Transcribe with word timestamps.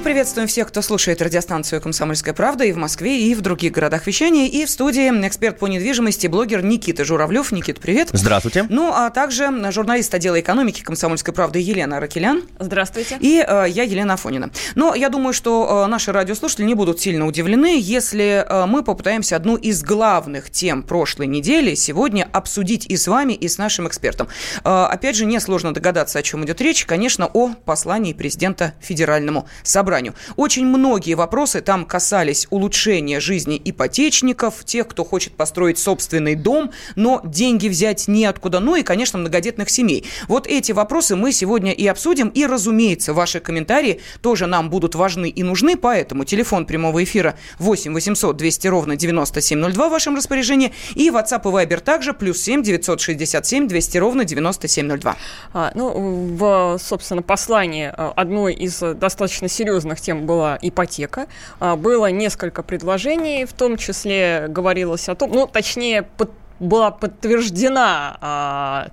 Мы 0.00 0.04
приветствуем 0.04 0.48
всех, 0.48 0.68
кто 0.68 0.80
слушает 0.80 1.20
радиостанцию 1.20 1.78
«Комсомольская 1.82 2.32
правда» 2.32 2.64
и 2.64 2.72
в 2.72 2.78
Москве, 2.78 3.20
и 3.20 3.34
в 3.34 3.42
других 3.42 3.72
городах 3.72 4.06
вещания. 4.06 4.46
И 4.46 4.64
в 4.64 4.70
студии 4.70 5.10
эксперт 5.28 5.58
по 5.58 5.66
недвижимости, 5.66 6.26
блогер 6.26 6.64
Никита 6.64 7.04
Журавлев. 7.04 7.52
Никит, 7.52 7.80
привет. 7.80 8.08
Здравствуйте. 8.10 8.64
Ну, 8.70 8.94
а 8.94 9.10
также 9.10 9.50
журналист 9.70 10.14
отдела 10.14 10.40
экономики 10.40 10.80
«Комсомольской 10.80 11.34
правды» 11.34 11.58
Елена 11.58 12.00
Ракелян. 12.00 12.44
Здравствуйте. 12.58 13.18
И 13.20 13.44
э, 13.46 13.66
я, 13.68 13.82
Елена 13.82 14.14
Афонина. 14.14 14.50
Но 14.74 14.94
я 14.94 15.10
думаю, 15.10 15.34
что 15.34 15.84
э, 15.84 15.86
наши 15.86 16.12
радиослушатели 16.12 16.64
не 16.64 16.74
будут 16.74 16.98
сильно 16.98 17.26
удивлены, 17.26 17.78
если 17.78 18.42
э, 18.48 18.64
мы 18.64 18.82
попытаемся 18.82 19.36
одну 19.36 19.56
из 19.56 19.82
главных 19.82 20.48
тем 20.48 20.82
прошлой 20.82 21.26
недели 21.26 21.74
сегодня 21.74 22.26
обсудить 22.32 22.86
и 22.86 22.96
с 22.96 23.06
вами, 23.06 23.34
и 23.34 23.48
с 23.48 23.58
нашим 23.58 23.86
экспертом. 23.86 24.28
Э, 24.64 24.84
опять 24.84 25.14
же, 25.14 25.26
несложно 25.26 25.74
догадаться, 25.74 26.18
о 26.18 26.22
чем 26.22 26.42
идет 26.46 26.62
речь. 26.62 26.86
Конечно, 26.86 27.26
о 27.30 27.50
послании 27.66 28.14
президента 28.14 28.72
Федеральному 28.80 29.46
собранию 29.62 29.89
собранию. 29.90 30.14
Очень 30.36 30.66
многие 30.66 31.14
вопросы 31.14 31.60
там 31.60 31.84
касались 31.84 32.46
улучшения 32.50 33.18
жизни 33.18 33.60
ипотечников, 33.64 34.64
тех, 34.64 34.86
кто 34.86 35.04
хочет 35.04 35.32
построить 35.32 35.78
собственный 35.78 36.36
дом, 36.36 36.70
но 36.94 37.20
деньги 37.24 37.66
взять 37.68 38.06
неоткуда, 38.06 38.60
ну 38.60 38.76
и, 38.76 38.82
конечно, 38.82 39.18
многодетных 39.18 39.68
семей. 39.68 40.04
Вот 40.28 40.46
эти 40.46 40.70
вопросы 40.70 41.16
мы 41.16 41.32
сегодня 41.32 41.72
и 41.72 41.88
обсудим, 41.88 42.28
и, 42.28 42.46
разумеется, 42.46 43.12
ваши 43.12 43.40
комментарии 43.40 44.00
тоже 44.22 44.46
нам 44.46 44.70
будут 44.70 44.94
важны 44.94 45.28
и 45.28 45.42
нужны, 45.42 45.76
поэтому 45.76 46.24
телефон 46.24 46.66
прямого 46.66 47.02
эфира 47.02 47.34
8 47.58 47.92
800 47.92 48.36
200 48.36 48.68
ровно 48.68 48.96
9702 48.96 49.88
в 49.88 49.90
вашем 49.90 50.14
распоряжении, 50.16 50.72
и 50.94 51.10
WhatsApp 51.10 51.42
и 51.42 51.66
Viber 51.66 51.80
также, 51.80 52.12
плюс 52.12 52.40
7 52.42 52.62
967 52.62 53.66
200 53.66 53.98
ровно 53.98 54.24
9702. 54.24 55.16
А, 55.52 55.72
ну, 55.74 56.36
в, 56.36 56.78
собственно, 56.78 57.22
послании 57.22 57.92
а, 57.92 58.12
одной 58.14 58.54
из 58.54 58.78
достаточно 58.78 59.48
серьезных 59.48 59.69
серьезных 59.70 60.00
тем 60.00 60.26
была 60.26 60.58
ипотека. 60.60 61.26
А, 61.60 61.76
было 61.76 62.10
несколько 62.10 62.62
предложений, 62.62 63.46
в 63.46 63.52
том 63.52 63.76
числе 63.76 64.46
говорилось 64.48 65.08
о 65.08 65.14
том, 65.14 65.30
ну, 65.30 65.46
точнее, 65.46 66.02
под, 66.02 66.30
была 66.58 66.90
подтверждена 66.90 68.18
а, 68.20 68.88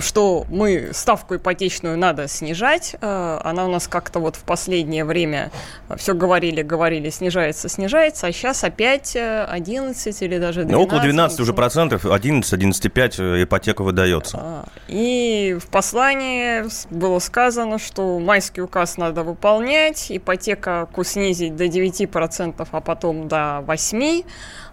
что 0.00 0.46
мы 0.48 0.90
ставку 0.92 1.36
ипотечную 1.36 1.98
надо 1.98 2.28
снижать. 2.28 2.96
Э, 3.00 3.40
она 3.42 3.66
у 3.66 3.70
нас 3.70 3.88
как-то 3.88 4.18
вот 4.18 4.36
в 4.36 4.44
последнее 4.44 5.04
время 5.04 5.50
все 5.96 6.14
говорили, 6.14 6.62
говорили, 6.62 7.10
снижается, 7.10 7.68
снижается, 7.68 8.26
а 8.26 8.32
сейчас 8.32 8.64
опять 8.64 9.16
11 9.16 10.22
или 10.22 10.38
даже 10.38 10.64
12. 10.64 10.72
Ну, 10.72 10.82
около 10.82 11.00
12 11.00 11.40
уже 11.40 11.52
процентов, 11.52 12.04
11-11,5 12.04 13.44
ипотека 13.44 13.82
выдается. 13.82 14.38
А, 14.40 14.64
и 14.88 15.56
в 15.60 15.66
послании 15.68 16.64
было 16.90 17.18
сказано, 17.18 17.78
что 17.78 18.18
майский 18.18 18.62
указ 18.62 18.96
надо 18.96 19.22
выполнять, 19.22 20.06
ипотеку 20.10 21.04
снизить 21.04 21.56
до 21.56 21.64
9%, 21.64 22.68
а 22.70 22.80
потом 22.80 23.28
до 23.28 23.64
8%. 23.66 24.24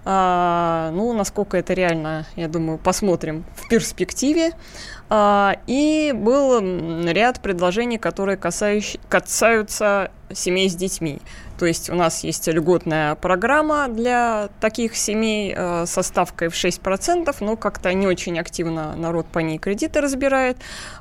А, 0.06 0.92
ну, 0.94 1.14
насколько 1.14 1.58
это 1.58 1.74
реально, 1.74 2.26
я 2.36 2.48
думаю, 2.48 2.78
посмотрим 2.78 3.46
в 3.56 3.68
перспективе. 3.68 4.52
А, 5.10 5.58
и 5.68 6.14
был 6.16 6.60
ряд 7.10 7.42
предложений, 7.42 7.98
которые 7.98 8.38
касаются 8.38 10.12
семей 10.32 10.70
с 10.70 10.76
детьми. 10.76 11.20
То 11.60 11.66
есть 11.66 11.90
у 11.90 11.96
нас 11.96 12.24
есть 12.24 12.48
льготная 12.48 13.16
программа 13.16 13.90
для 13.90 14.50
таких 14.62 14.96
семей 14.96 15.54
э, 15.56 15.86
со 15.86 16.04
ставкой 16.04 16.48
в 16.48 16.54
6%, 16.54 17.36
но 17.42 17.58
как-то 17.58 17.94
не 17.94 18.08
очень 18.08 18.40
активно 18.40 18.96
народ 18.96 19.26
по 19.28 19.40
ней 19.40 19.58
кредиты 19.58 20.00
разбирает, 20.00 20.56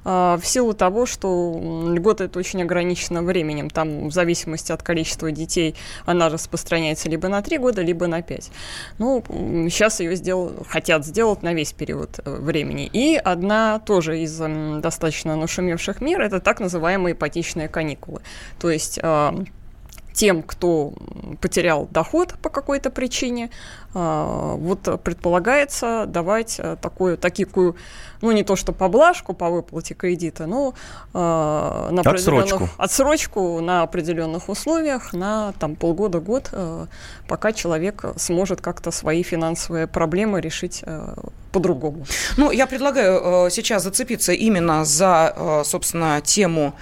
э, 0.05 0.09
в 0.09 0.43
силу 0.43 0.75
того, 0.75 1.07
что 1.07 1.87
льгота 1.89 2.25
это 2.25 2.41
очень 2.41 2.61
ограничена 2.61 3.23
временем. 3.23 3.71
Там 3.71 4.09
в 4.09 4.13
зависимости 4.13 4.73
от 4.73 4.83
количества 4.83 5.31
детей 5.31 5.77
она 6.07 6.29
распространяется 6.29 7.09
либо 7.09 7.29
на 7.29 7.41
3 7.41 7.59
года, 7.59 7.83
либо 7.83 8.09
на 8.09 8.21
5. 8.21 8.51
Ну, 8.99 9.23
сейчас 9.71 10.01
ее 10.01 10.17
сделал, 10.17 10.67
хотят 10.69 11.07
сделать 11.07 11.45
на 11.45 11.55
весь 11.55 11.73
период 11.73 12.19
э, 12.19 12.37
времени. 12.37 12.91
И 12.93 13.15
одна 13.15 13.79
тоже 13.79 14.19
из 14.23 14.37
достаточно 14.83 15.37
нашумевших 15.37 16.01
мер– 16.01 16.21
это 16.23 16.41
так 16.41 16.59
называемые 16.59 17.13
ипотечные 17.13 17.69
каникулы. 17.69 18.23
То 18.59 18.71
есть 18.71 18.99
тем, 20.19 20.43
кто 20.43 20.95
потерял 21.41 21.87
доход 21.93 22.35
по 22.43 22.51
какой-то 22.51 22.91
причине, 22.91 23.51
а, 23.95 24.57
вот 24.57 25.01
предполагается 25.05 26.07
давать 26.09 26.57
э, 26.59 26.77
такую, 26.83 27.17
такую, 27.17 27.77
ну 28.21 28.33
не 28.33 28.43
то 28.43 28.57
что 28.57 28.73
поблажку 28.73 29.33
по 29.33 29.49
выплате 29.49 29.95
кредита, 29.95 30.47
но 30.47 30.75
э, 31.15 31.89
на 31.93 32.03
отсрочку. 32.05 32.69
отсрочку 32.79 33.61
на 33.61 33.83
определенных 33.83 34.49
условиях 34.49 35.13
на 35.13 35.53
там 35.61 35.77
полгода-год, 35.77 36.49
э, 36.51 36.87
пока 37.29 37.53
человек 37.53 38.05
сможет 38.17 38.61
как-то 38.61 38.91
свои 38.91 39.23
финансовые 39.23 39.87
проблемы 39.87 40.41
решить 40.41 40.83
э, 40.85 41.15
по-другому. 41.53 42.07
Ну, 42.37 42.51
я 42.51 42.67
предлагаю 42.67 43.51
сейчас 43.51 43.85
зацепиться 43.85 44.33
именно 44.33 44.85
за, 44.85 45.63
собственно, 45.65 46.21
тему 46.21 46.75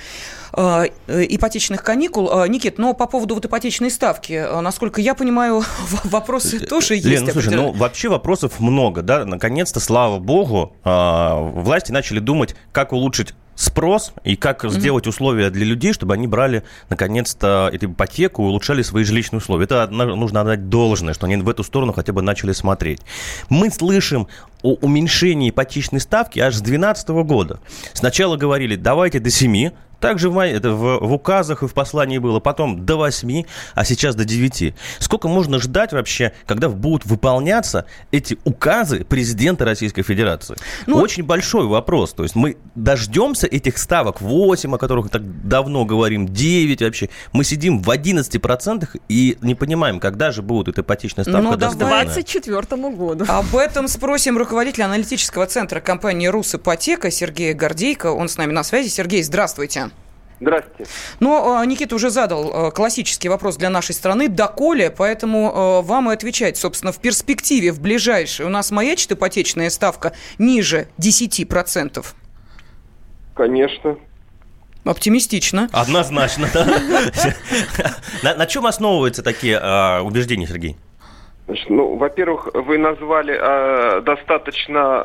ипотечных 0.57 1.83
каникул. 1.83 2.31
Э, 2.33 2.49
Никит, 2.49 2.79
но 2.79 2.95
по 2.95 3.07
поводу 3.07 3.35
вот 3.35 3.45
ипотечной 3.45 3.91
ставки, 3.91 4.33
э, 4.33 4.61
насколько 4.61 5.01
я 5.01 5.15
понимаю, 5.15 5.63
вопросы 6.05 6.61
тоже 6.61 6.95
есть. 6.95 7.07
Лен, 7.07 7.25
ну 7.25 7.33
слушай, 7.33 7.55
ну 7.55 7.73
вообще 7.73 8.09
вопросов 8.09 8.61
много, 8.61 9.03
да, 9.03 9.25
наконец-то, 9.25 9.81
слава 9.81 10.19
богу, 10.19 10.75
власти 10.83 11.93
начали 11.93 12.19
думать, 12.19 12.55
как 12.73 12.93
улучшить 12.93 13.35
спрос 13.57 14.13
и 14.23 14.37
как 14.37 14.65
mm-hmm. 14.65 14.71
сделать 14.71 15.07
условия 15.07 15.51
для 15.51 15.65
людей, 15.65 15.93
чтобы 15.93 16.15
они 16.15 16.29
брали, 16.29 16.63
наконец-то, 16.89 17.71
эту 17.73 17.87
ипотеку 17.87 18.45
и 18.45 18.47
улучшали 18.47 18.83
свои 18.83 19.03
жилищные 19.03 19.39
условия. 19.39 19.65
Это 19.65 19.89
нужно 19.89 20.43
отдать 20.43 20.69
должное, 20.69 21.15
что 21.15 21.27
они 21.27 21.37
в 21.37 21.49
эту 21.49 21.65
сторону 21.65 21.93
хотя 21.93 22.13
бы 22.13 22.23
начали 22.23 22.53
смотреть. 22.53 23.01
Мы 23.49 23.71
слышим 23.71 24.29
о 24.63 24.75
уменьшении 24.75 25.51
ипотечной 25.51 26.01
ставки 26.01 26.39
аж 26.39 26.55
с 26.55 26.61
2012 26.61 27.09
года. 27.25 27.61
Сначала 27.95 28.37
говорили, 28.37 28.77
давайте 28.77 29.19
до 29.19 29.31
7, 29.31 29.71
также 30.01 30.31
в, 30.31 30.39
это 30.39 30.71
в, 30.71 30.99
в 31.01 31.13
указах 31.13 31.63
и 31.63 31.67
в 31.67 31.75
послании 31.75 32.19
было. 32.19 32.41
Потом 32.41 32.85
до 32.85 32.97
8, 32.97 33.45
а 33.75 33.85
сейчас 33.85 34.15
до 34.15 34.25
9. 34.25 34.75
Сколько 34.99 35.29
можно 35.29 35.59
ждать 35.59 35.93
вообще, 35.93 36.33
когда 36.47 36.69
будут 36.69 37.07
выполняться 37.07 37.87
эти 38.13 38.39
указы 38.45 39.05
президента 39.05 39.65
Российской 39.65 40.03
Федерации? 40.03 40.57
Ну, 40.87 40.99
Очень 40.99 41.25
большой 41.25 41.67
вопрос. 41.67 42.13
То 42.13 42.23
есть 42.23 42.35
мы 42.35 42.57
дождемся 42.75 43.47
этих 43.47 43.79
ставок 43.79 44.21
8, 44.21 44.75
о 44.75 44.79
которых 44.79 45.11
так 45.11 45.49
давно 45.49 45.85
говорим, 45.85 46.29
9 46.29 46.83
вообще. 46.83 47.09
Мы 47.33 47.45
сидим 47.45 47.81
в 47.81 47.89
11% 47.91 48.89
и 49.09 49.39
не 49.41 49.55
понимаем, 49.55 50.01
когда 50.01 50.31
же 50.31 50.43
будет 50.43 50.69
эта 50.69 50.83
ипотечная 50.83 51.25
ставка 51.25 51.43
ну, 51.43 51.53
К 51.53 51.57
2024 51.57 52.93
году. 52.93 53.25
Об 53.29 53.57
этом 53.57 53.89
спросим 53.89 54.37
руководителя 54.39 54.85
аналитического 54.85 55.47
центра 55.47 55.81
компании 55.81 56.27
«Русипотека» 56.27 57.11
Сергея 57.11 57.55
Гордейко. 57.55 58.13
Он 58.13 58.29
с 58.29 58.37
нами 58.37 58.53
на 58.53 58.63
связи. 58.63 58.89
Сергей, 58.89 59.23
здравствуйте. 59.23 59.91
Здравствуйте. 60.39 60.91
Ну, 61.21 61.65
Никита 61.65 61.95
уже 61.95 62.11
задал 62.11 62.51
а, 62.53 62.71
классический 62.71 63.29
вопрос 63.29 63.57
для 63.57 63.71
нашей 63.71 63.95
страны. 63.95 64.29
Доколе, 64.29 64.91
поэтому 64.91 65.53
а, 65.55 65.83
вам 65.83 66.11
и 66.11 66.15
отвечать. 66.15 66.59
Собственно, 66.59 66.93
в 66.93 67.01
перспективе, 67.01 67.73
в 67.73 67.81
ближайшей, 67.81 68.45
у 68.45 68.51
нас 68.51 68.71
маячит 68.71 69.13
ипотечная 69.13 69.71
ставка 69.71 70.13
ниже 70.39 70.89
10%? 70.99 72.05
Конечно. 73.35 73.97
Оптимистично. 74.85 75.69
Однозначно, 75.73 76.49
да. 76.53 76.67
На 78.37 78.47
чем 78.47 78.67
основываются 78.67 79.23
такие 79.23 79.59
убеждения, 80.03 80.47
Сергей? 80.47 80.77
Значит, 81.47 81.71
ну, 81.71 81.97
во-первых, 81.97 82.49
вы 82.55 82.79
назвали 82.79 84.03
достаточно 84.03 85.03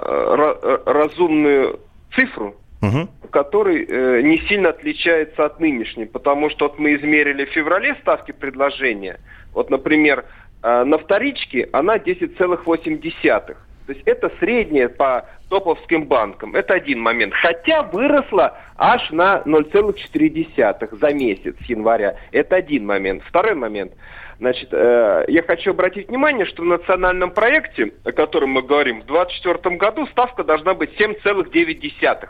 разумную 0.85 1.79
цифру, 2.13 2.55
угу. 2.81 3.07
который 3.29 3.85
э, 3.85 4.21
не 4.21 4.39
сильно 4.47 4.69
отличается 4.69 5.45
от 5.45 5.59
нынешней, 5.59 6.05
потому 6.05 6.49
что 6.49 6.65
вот 6.65 6.79
мы 6.79 6.95
измерили 6.95 7.45
в 7.45 7.49
феврале 7.49 7.95
ставки 8.01 8.31
предложения. 8.31 9.19
Вот, 9.53 9.69
например, 9.69 10.25
э, 10.63 10.83
на 10.83 10.97
вторичке 10.97 11.69
она 11.71 11.97
10,8. 11.97 13.55
То 13.87 13.93
есть 13.93 14.07
это 14.07 14.31
среднее 14.39 14.89
по 14.89 15.25
топовским 15.49 16.05
банкам. 16.05 16.55
Это 16.55 16.75
один 16.75 17.01
момент. 17.01 17.33
Хотя 17.33 17.83
выросла 17.83 18.57
аж 18.77 19.11
на 19.11 19.41
0,4 19.45 20.97
за 20.97 21.13
месяц 21.13 21.55
с 21.59 21.65
января. 21.65 22.15
Это 22.31 22.55
один 22.55 22.85
момент. 22.85 23.23
Второй 23.27 23.55
момент. 23.55 23.91
Значит, 24.39 24.69
э, 24.71 25.25
я 25.27 25.43
хочу 25.43 25.71
обратить 25.71 26.07
внимание, 26.07 26.45
что 26.45 26.63
в 26.63 26.65
национальном 26.65 27.31
проекте, 27.31 27.91
о 28.03 28.11
котором 28.11 28.51
мы 28.51 28.61
говорим, 28.63 29.01
в 29.01 29.05
2024 29.05 29.75
году 29.75 30.07
ставка 30.07 30.43
должна 30.43 30.73
быть 30.73 30.99
7,9. 30.99 32.29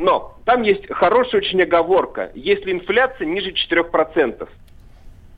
Но 0.00 0.34
там 0.46 0.62
есть 0.62 0.90
хорошая 0.90 1.42
очень 1.42 1.62
оговорка. 1.62 2.32
Если 2.34 2.72
инфляция 2.72 3.26
ниже 3.26 3.52
4%. 3.52 4.48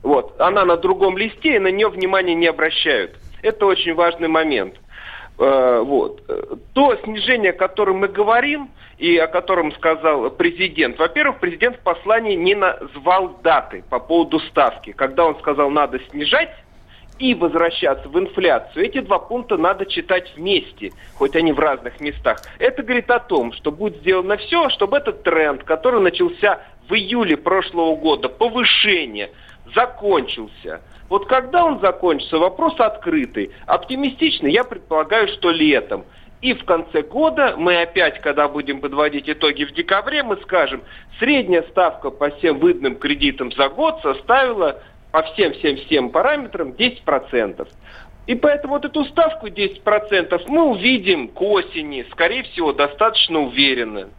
Вот. 0.01 0.39
Она 0.39 0.63
на 0.63 0.77
другом 0.77 1.17
листе, 1.17 1.57
и 1.57 1.59
на 1.59 1.67
нее 1.67 1.89
внимания 1.89 2.33
не 2.33 2.47
обращают. 2.47 3.17
Это 3.41 3.65
очень 3.65 3.93
важный 3.93 4.29
момент. 4.29 4.75
Э, 5.37 5.81
вот. 5.83 6.21
То 6.73 6.95
снижение, 7.03 7.51
о 7.51 7.57
котором 7.57 7.97
мы 7.97 8.07
говорим, 8.07 8.69
и 8.97 9.17
о 9.17 9.27
котором 9.27 9.73
сказал 9.73 10.29
президент. 10.29 10.97
Во-первых, 10.97 11.39
президент 11.39 11.75
в 11.75 11.81
послании 11.81 12.35
не 12.35 12.55
назвал 12.55 13.39
даты 13.43 13.83
по 13.89 13.99
поводу 13.99 14.39
ставки. 14.39 14.93
Когда 14.93 15.25
он 15.25 15.37
сказал, 15.39 15.69
надо 15.71 15.99
снижать, 16.09 16.51
и 17.19 17.33
возвращаться 17.35 18.09
в 18.09 18.19
инфляцию. 18.19 18.85
Эти 18.85 18.99
два 18.99 19.19
пункта 19.19 19.57
надо 19.57 19.85
читать 19.85 20.33
вместе, 20.35 20.91
хоть 21.15 21.35
они 21.35 21.51
в 21.51 21.59
разных 21.59 21.99
местах. 21.99 22.41
Это 22.59 22.83
говорит 22.83 23.09
о 23.11 23.19
том, 23.19 23.53
что 23.53 23.71
будет 23.71 23.97
сделано 23.97 24.37
все, 24.37 24.69
чтобы 24.69 24.97
этот 24.97 25.23
тренд, 25.23 25.63
который 25.63 26.01
начался 26.01 26.61
в 26.87 26.93
июле 26.93 27.37
прошлого 27.37 27.95
года, 27.95 28.29
повышение, 28.29 29.29
закончился. 29.75 30.81
Вот 31.09 31.27
когда 31.27 31.63
он 31.63 31.79
закончится, 31.79 32.37
вопрос 32.37 32.79
открытый. 32.79 33.51
Оптимистичный, 33.67 34.51
я 34.51 34.63
предполагаю, 34.63 35.27
что 35.27 35.51
летом. 35.51 36.05
И 36.41 36.53
в 36.53 36.65
конце 36.65 37.03
года 37.03 37.55
мы 37.57 37.81
опять, 37.81 38.19
когда 38.19 38.49
будем 38.49 38.81
подводить 38.81 39.29
итоги 39.29 39.63
в 39.63 39.71
декабре, 39.71 40.23
мы 40.23 40.35
скажем, 40.37 40.81
средняя 41.17 41.63
ставка 41.69 42.09
по 42.09 42.31
всем 42.31 42.59
выданным 42.59 42.95
кредитам 42.95 43.49
за 43.53 43.69
год 43.69 44.01
составила 44.01 44.81
по 45.13 45.21
всем-всем-всем 45.21 46.09
параметрам 46.09 46.71
10%. 46.71 47.67
И 48.25 48.33
поэтому 48.33 48.73
вот 48.73 48.85
эту 48.85 49.05
ставку 49.05 49.47
10% 49.47 50.41
мы 50.47 50.63
увидим 50.63 51.27
к 51.27 51.39
осени, 51.39 52.03
скорее 52.11 52.41
всего, 52.43 52.73
достаточно 52.73 53.41
уверенно. 53.41 54.09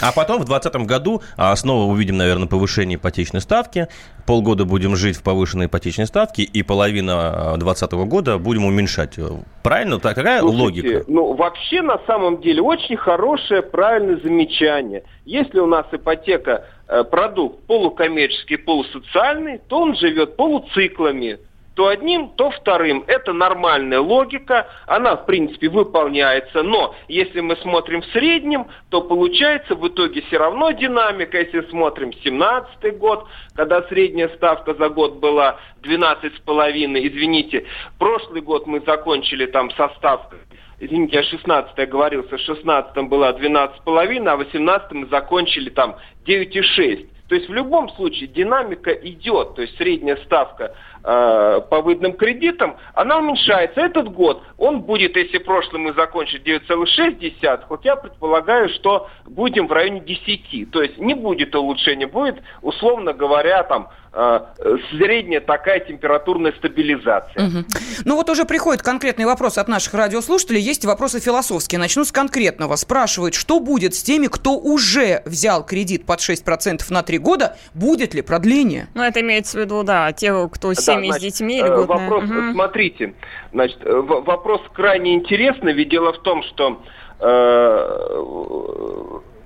А 0.00 0.12
потом 0.14 0.40
в 0.40 0.44
2020 0.44 0.86
году 0.86 1.22
а, 1.36 1.54
снова 1.56 1.90
увидим, 1.90 2.16
наверное, 2.16 2.48
повышение 2.48 2.96
ипотечной 2.96 3.40
ставки. 3.40 3.88
Полгода 4.26 4.64
будем 4.64 4.94
жить 4.96 5.16
в 5.16 5.22
повышенной 5.22 5.66
ипотечной 5.66 6.06
ставке, 6.06 6.42
и 6.42 6.62
половина 6.62 7.54
2020 7.56 7.92
года 8.08 8.38
будем 8.38 8.64
уменьшать. 8.64 9.18
Правильно? 9.62 9.98
Такая 9.98 10.40
Слушайте, 10.40 10.62
логика? 10.62 11.04
Ну, 11.08 11.32
вообще, 11.34 11.82
на 11.82 11.98
самом 12.06 12.40
деле, 12.40 12.62
очень 12.62 12.96
хорошее, 12.96 13.62
правильное 13.62 14.20
замечание. 14.20 15.04
Если 15.24 15.58
у 15.58 15.66
нас 15.66 15.86
ипотека 15.92 16.64
э, 16.88 17.04
продукт 17.04 17.66
полукоммерческий, 17.66 18.58
полусоциальный, 18.58 19.58
то 19.68 19.80
он 19.80 19.96
живет 19.96 20.36
полуциклами 20.36 21.38
то 21.74 21.88
одним, 21.88 22.30
то 22.30 22.50
вторым. 22.50 23.04
Это 23.06 23.32
нормальная 23.32 24.00
логика, 24.00 24.68
она, 24.86 25.16
в 25.16 25.26
принципе, 25.26 25.68
выполняется, 25.68 26.62
но 26.62 26.94
если 27.08 27.40
мы 27.40 27.56
смотрим 27.56 28.02
в 28.02 28.06
среднем, 28.06 28.66
то 28.90 29.00
получается 29.02 29.74
в 29.74 29.86
итоге 29.88 30.22
все 30.22 30.38
равно 30.38 30.70
динамика, 30.72 31.38
если 31.38 31.62
смотрим 31.70 32.12
17 32.12 32.98
год, 32.98 33.26
когда 33.54 33.82
средняя 33.84 34.28
ставка 34.36 34.74
за 34.74 34.88
год 34.88 35.14
была 35.14 35.58
12,5, 35.82 37.08
извините, 37.08 37.66
прошлый 37.98 38.42
год 38.42 38.66
мы 38.66 38.80
закончили 38.80 39.46
там 39.46 39.70
со 39.72 39.88
ставкой 39.96 40.38
извините, 40.82 41.18
я 41.18 41.22
16 41.22 41.78
оговорился, 41.78 42.36
в 42.36 42.40
16 42.40 43.08
была 43.08 43.30
12,5, 43.30 44.28
а 44.28 44.36
в 44.36 44.38
18 44.40 44.92
мы 44.92 45.06
закончили 45.06 45.70
там 45.70 45.96
9,6. 46.26 47.08
То 47.28 47.36
есть 47.36 47.48
в 47.48 47.54
любом 47.54 47.88
случае 47.90 48.28
динамика 48.28 48.92
идет, 48.92 49.54
то 49.54 49.62
есть 49.62 49.76
средняя 49.78 50.16
ставка 50.16 50.74
по 51.02 51.80
выданным 51.82 52.12
кредитам, 52.12 52.76
она 52.94 53.18
уменьшается. 53.18 53.80
Этот 53.80 54.12
год 54.12 54.42
он 54.56 54.82
будет, 54.82 55.16
если 55.16 55.38
прошлый 55.38 55.82
мы 55.82 55.92
закончили 55.94 56.60
9,6, 56.60 57.64
вот 57.68 57.84
я 57.84 57.96
предполагаю, 57.96 58.68
что 58.68 59.08
будем 59.26 59.66
в 59.66 59.72
районе 59.72 60.00
10. 60.00 60.70
То 60.70 60.80
есть 60.82 60.98
не 60.98 61.14
будет 61.14 61.54
улучшения, 61.56 62.06
будет, 62.06 62.42
условно 62.62 63.12
говоря, 63.12 63.64
там 63.64 63.88
Э, 63.88 64.01
средняя 64.12 65.40
такая 65.40 65.80
температурная 65.80 66.52
стабилизация. 66.52 67.46
Угу. 67.46 67.64
Ну 68.04 68.16
вот 68.16 68.28
уже 68.28 68.44
приходит 68.44 68.82
конкретный 68.82 69.24
вопрос 69.24 69.56
от 69.56 69.68
наших 69.68 69.94
радиослушателей. 69.94 70.60
Есть 70.60 70.84
вопросы 70.84 71.18
философские. 71.18 71.78
Начну 71.78 72.04
с 72.04 72.12
конкретного. 72.12 72.76
Спрашивают, 72.76 73.34
что 73.34 73.58
будет 73.58 73.94
с 73.94 74.02
теми, 74.02 74.26
кто 74.26 74.58
уже 74.58 75.22
взял 75.24 75.64
кредит 75.64 76.04
под 76.04 76.20
6% 76.20 76.82
на 76.90 77.02
3 77.02 77.18
года? 77.18 77.56
Будет 77.72 78.12
ли 78.12 78.20
продление? 78.20 78.88
Ну, 78.94 79.02
это 79.02 79.20
имеется 79.20 79.56
в 79.56 79.60
виду, 79.62 79.82
да, 79.82 80.12
те, 80.12 80.48
кто 80.52 80.74
с 80.74 80.80
семьи 80.80 81.10
да, 81.10 81.18
значит, 81.18 81.34
с 81.34 81.38
детьми 81.38 81.62
э, 81.62 81.66
льготные. 81.66 82.08
Вопрос, 82.08 82.24
угу. 82.24 82.52
смотрите, 82.52 83.14
значит, 83.52 83.78
э, 83.82 83.92
вопрос 83.92 84.60
крайне 84.74 85.14
интересный, 85.14 85.72
ведь 85.72 85.88
дело 85.88 86.12
в 86.12 86.18
том, 86.22 86.42
что 86.42 86.82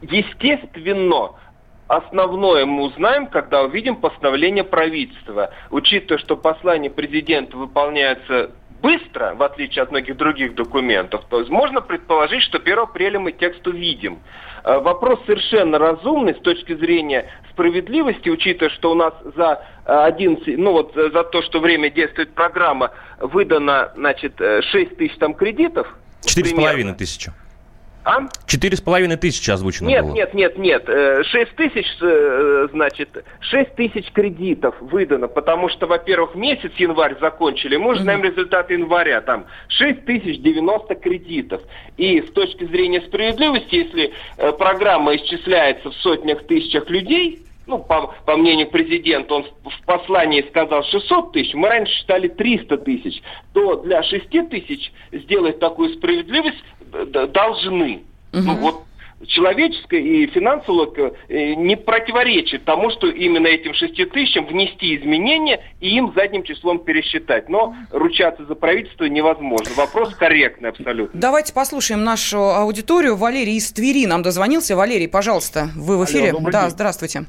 естественно, 0.02 1.32
Основное 1.88 2.66
мы 2.66 2.82
узнаем, 2.82 3.28
когда 3.28 3.62
увидим 3.62 3.96
постановление 3.96 4.64
правительства. 4.64 5.50
Учитывая, 5.70 6.18
что 6.18 6.36
послание 6.36 6.90
президента 6.90 7.56
выполняется 7.56 8.50
быстро, 8.82 9.34
в 9.34 9.42
отличие 9.42 9.84
от 9.84 9.90
многих 9.90 10.16
других 10.16 10.54
документов, 10.54 11.24
то 11.30 11.38
есть 11.38 11.50
можно 11.50 11.80
предположить, 11.80 12.42
что 12.42 12.58
1 12.58 12.78
апреля 12.78 13.20
мы 13.20 13.32
текст 13.32 13.66
увидим. 13.66 14.18
Э, 14.64 14.78
вопрос 14.78 15.20
совершенно 15.26 15.78
разумный 15.78 16.34
с 16.34 16.38
точки 16.38 16.74
зрения 16.74 17.30
справедливости, 17.52 18.28
учитывая, 18.28 18.70
что 18.74 18.90
у 18.90 18.94
нас 18.94 19.14
за 19.36 19.64
11, 19.84 20.58
ну 20.58 20.72
вот 20.72 20.92
за 20.94 21.22
то, 21.22 21.40
что 21.42 21.60
время 21.60 21.88
действует 21.88 22.34
программа, 22.34 22.90
выдано, 23.20 23.92
значит, 23.94 24.34
6 24.38 24.96
тысяч 24.96 25.16
там 25.18 25.34
кредитов. 25.34 25.86
Четыре 26.24 26.50
с 26.50 26.52
половиной 26.52 26.94
тысячи. 26.94 27.32
А? 28.06 28.20
Четыре 28.46 28.76
с 28.76 28.80
половиной 28.80 29.16
тысячи 29.16 29.50
озвучено 29.50 29.88
нет, 29.88 30.04
было. 30.04 30.14
Нет, 30.14 30.32
нет, 30.32 30.56
нет, 30.56 30.86
нет. 30.86 31.26
Шесть 31.26 31.56
тысяч, 31.56 31.86
э, 32.00 32.68
значит, 32.70 33.08
шесть 33.40 33.74
тысяч 33.74 34.12
кредитов 34.12 34.76
выдано, 34.80 35.26
потому 35.26 35.68
что, 35.68 35.88
во-первых, 35.88 36.36
месяц 36.36 36.70
январь 36.76 37.18
закончили, 37.20 37.76
мы 37.76 37.96
знаем 37.96 38.22
результаты 38.22 38.74
января, 38.74 39.22
там 39.22 39.46
шесть 39.66 40.04
тысяч 40.04 40.40
девяносто 40.40 40.94
кредитов. 40.94 41.62
И 41.96 42.20
с 42.20 42.30
точки 42.30 42.62
зрения 42.66 43.00
справедливости, 43.00 43.74
если 43.74 44.12
э, 44.38 44.52
программа 44.52 45.16
исчисляется 45.16 45.90
в 45.90 45.94
сотнях 45.94 46.46
тысячах 46.46 46.88
людей, 46.88 47.42
ну, 47.66 47.78
по, 47.78 48.14
по 48.24 48.36
мнению 48.36 48.68
президента, 48.70 49.34
он 49.34 49.46
в 49.64 49.84
послании 49.84 50.42
сказал 50.48 50.84
600 50.84 51.32
тысяч, 51.32 51.54
мы 51.54 51.68
раньше 51.68 51.92
считали 51.92 52.28
300 52.28 52.78
тысяч, 52.78 53.20
то 53.52 53.76
для 53.76 54.02
6 54.02 54.28
тысяч 54.48 54.92
сделать 55.10 55.58
такую 55.58 55.94
справедливость 55.94 56.62
должны. 57.28 58.02
Угу. 58.32 58.42
Ну, 58.42 58.54
вот 58.56 58.86
человеческое 59.26 60.00
и 60.00 60.26
финансовое 60.26 61.12
э, 61.28 61.54
не 61.54 61.76
противоречит 61.76 62.64
тому, 62.64 62.90
что 62.90 63.08
именно 63.08 63.46
этим 63.46 63.72
6 63.72 64.10
тысячам 64.10 64.46
внести 64.46 64.96
изменения 64.96 65.60
и 65.80 65.96
им 65.96 66.12
задним 66.14 66.42
числом 66.42 66.80
пересчитать. 66.80 67.48
Но 67.48 67.74
ручаться 67.90 68.44
за 68.44 68.54
правительство 68.54 69.04
невозможно. 69.04 69.70
Вопрос 69.76 70.14
корректный 70.14 70.70
абсолютно. 70.70 71.18
Давайте 71.18 71.54
послушаем 71.54 72.04
нашу 72.04 72.38
аудиторию. 72.38 73.16
Валерий 73.16 73.56
из 73.56 73.72
Твери 73.72 74.06
нам 74.06 74.22
дозвонился. 74.22 74.76
Валерий, 74.76 75.08
пожалуйста, 75.08 75.68
вы 75.74 75.98
в 75.98 76.04
эфире. 76.04 76.30
Алло, 76.30 76.50
да, 76.50 76.62
день. 76.62 76.70
здравствуйте. 76.70 77.24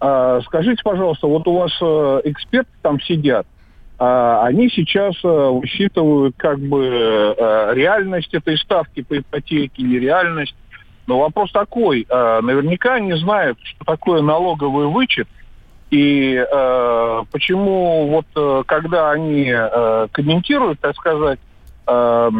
А, 0.00 0.40
скажите, 0.42 0.82
пожалуйста, 0.82 1.26
вот 1.26 1.46
у 1.46 1.58
вас 1.58 1.72
э, 1.80 2.20
эксперты 2.24 2.70
там 2.82 3.00
сидят, 3.00 3.46
они 4.04 4.68
сейчас 4.70 5.14
э, 5.22 5.28
учитывают 5.28 6.34
как 6.36 6.58
бы 6.58 6.84
э, 6.84 7.74
реальность 7.74 8.34
этой 8.34 8.56
ставки 8.58 9.02
по 9.02 9.18
ипотеке, 9.18 9.82
нереальность. 9.82 10.54
Но 11.06 11.18
вопрос 11.18 11.50
такой, 11.50 12.06
наверняка 12.08 12.94
они 12.94 13.12
знают, 13.14 13.58
что 13.64 13.84
такое 13.84 14.22
налоговый 14.22 14.86
вычет, 14.86 15.26
и 15.90 16.34
э, 16.36 17.22
почему 17.32 18.06
вот 18.06 18.64
когда 18.66 19.10
они 19.10 19.52
э, 19.52 20.08
комментируют, 20.12 20.78
так 20.80 20.94
сказать, 20.94 21.40
э, 21.88 22.30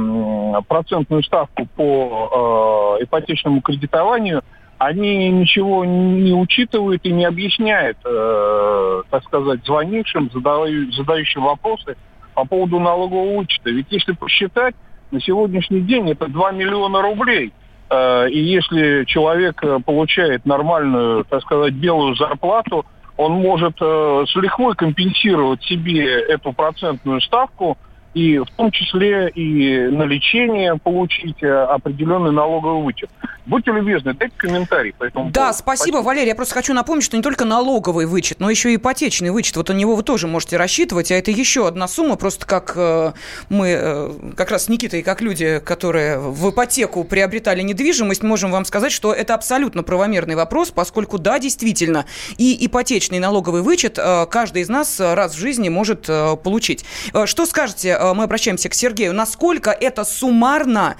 процентную 0.68 1.24
ставку 1.24 1.66
по 1.76 2.96
э, 3.00 3.04
ипотечному 3.04 3.60
кредитованию, 3.60 4.42
они 4.84 5.30
ничего 5.30 5.84
не 5.84 6.32
учитывают 6.32 7.04
и 7.04 7.12
не 7.12 7.24
объясняют, 7.24 7.98
э, 8.04 9.02
так 9.10 9.22
сказать, 9.24 9.60
звонившим, 9.64 10.28
задающим 10.32 11.42
вопросы 11.42 11.96
по 12.34 12.44
поводу 12.44 12.80
налогового 12.80 13.38
вычета. 13.38 13.70
Ведь 13.70 13.86
если 13.90 14.12
посчитать, 14.12 14.74
на 15.12 15.20
сегодняшний 15.20 15.82
день 15.82 16.10
это 16.10 16.26
2 16.26 16.52
миллиона 16.52 17.00
рублей. 17.00 17.52
Э, 17.90 18.28
и 18.28 18.38
если 18.40 19.04
человек 19.04 19.62
э, 19.62 19.78
получает 19.84 20.44
нормальную, 20.46 21.24
так 21.26 21.42
сказать, 21.42 21.74
белую 21.74 22.16
зарплату, 22.16 22.84
он 23.16 23.34
может 23.34 23.76
э, 23.80 24.24
с 24.26 24.34
лихвой 24.34 24.74
компенсировать 24.74 25.62
себе 25.62 26.22
эту 26.22 26.52
процентную 26.52 27.20
ставку– 27.20 27.78
и 28.14 28.38
в 28.38 28.50
том 28.56 28.70
числе 28.70 29.30
и 29.30 29.88
на 29.88 30.04
лечение 30.04 30.76
получить 30.76 31.42
э, 31.42 31.48
определенный 31.48 32.32
налоговый 32.32 32.84
вычет. 32.84 33.10
Будьте 33.44 33.72
любезны, 33.72 34.14
дайте 34.14 34.34
комментарий 34.36 34.92
по 34.92 35.04
этому 35.04 35.30
Да, 35.30 35.40
поводу. 35.40 35.58
спасибо, 35.58 35.82
спасибо, 35.82 35.96
Валерий. 36.06 36.28
Я 36.28 36.34
просто 36.34 36.54
хочу 36.54 36.74
напомнить, 36.74 37.04
что 37.04 37.16
не 37.16 37.22
только 37.22 37.44
налоговый 37.44 38.06
вычет, 38.06 38.38
но 38.38 38.48
еще 38.48 38.72
и 38.72 38.76
ипотечный 38.76 39.30
вычет. 39.30 39.56
Вот 39.56 39.68
на 39.68 39.72
него 39.72 39.96
вы 39.96 40.02
тоже 40.02 40.28
можете 40.28 40.56
рассчитывать, 40.56 41.10
а 41.10 41.14
это 41.16 41.30
еще 41.30 41.66
одна 41.66 41.88
сумма, 41.88 42.16
просто 42.16 42.46
как 42.46 42.74
э, 42.76 43.12
мы, 43.48 43.68
э, 43.68 44.10
как 44.36 44.50
раз 44.50 44.66
с 44.66 44.68
Никитой, 44.68 45.02
как 45.02 45.20
люди, 45.20 45.60
которые 45.64 46.18
в 46.18 46.50
ипотеку 46.50 47.02
приобретали 47.04 47.62
недвижимость, 47.62 48.22
можем 48.22 48.52
вам 48.52 48.64
сказать, 48.64 48.92
что 48.92 49.12
это 49.12 49.34
абсолютно 49.34 49.82
правомерный 49.82 50.36
вопрос, 50.36 50.70
поскольку, 50.70 51.18
да, 51.18 51.38
действительно, 51.38 52.04
и 52.36 52.64
ипотечный 52.64 53.18
налоговый 53.18 53.62
вычет 53.62 53.98
э, 53.98 54.26
каждый 54.26 54.62
из 54.62 54.68
нас 54.68 55.00
раз 55.00 55.34
в 55.34 55.38
жизни 55.38 55.68
может 55.68 56.04
э, 56.08 56.36
получить. 56.36 56.84
Что 57.24 57.46
скажете, 57.46 57.98
мы 58.14 58.24
обращаемся 58.24 58.68
к 58.68 58.74
Сергею. 58.74 59.12
Насколько 59.14 59.70
это 59.70 60.04
суммарно 60.04 60.96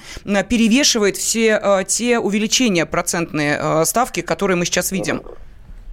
перевешивает 0.49 1.17
все 1.17 1.83
те 1.87 2.19
увеличения 2.19 2.85
процентные 2.85 3.85
ставки, 3.85 4.21
которые 4.21 4.57
мы 4.57 4.65
сейчас 4.65 4.91
видим? 4.91 5.21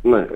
Э, 0.02 0.26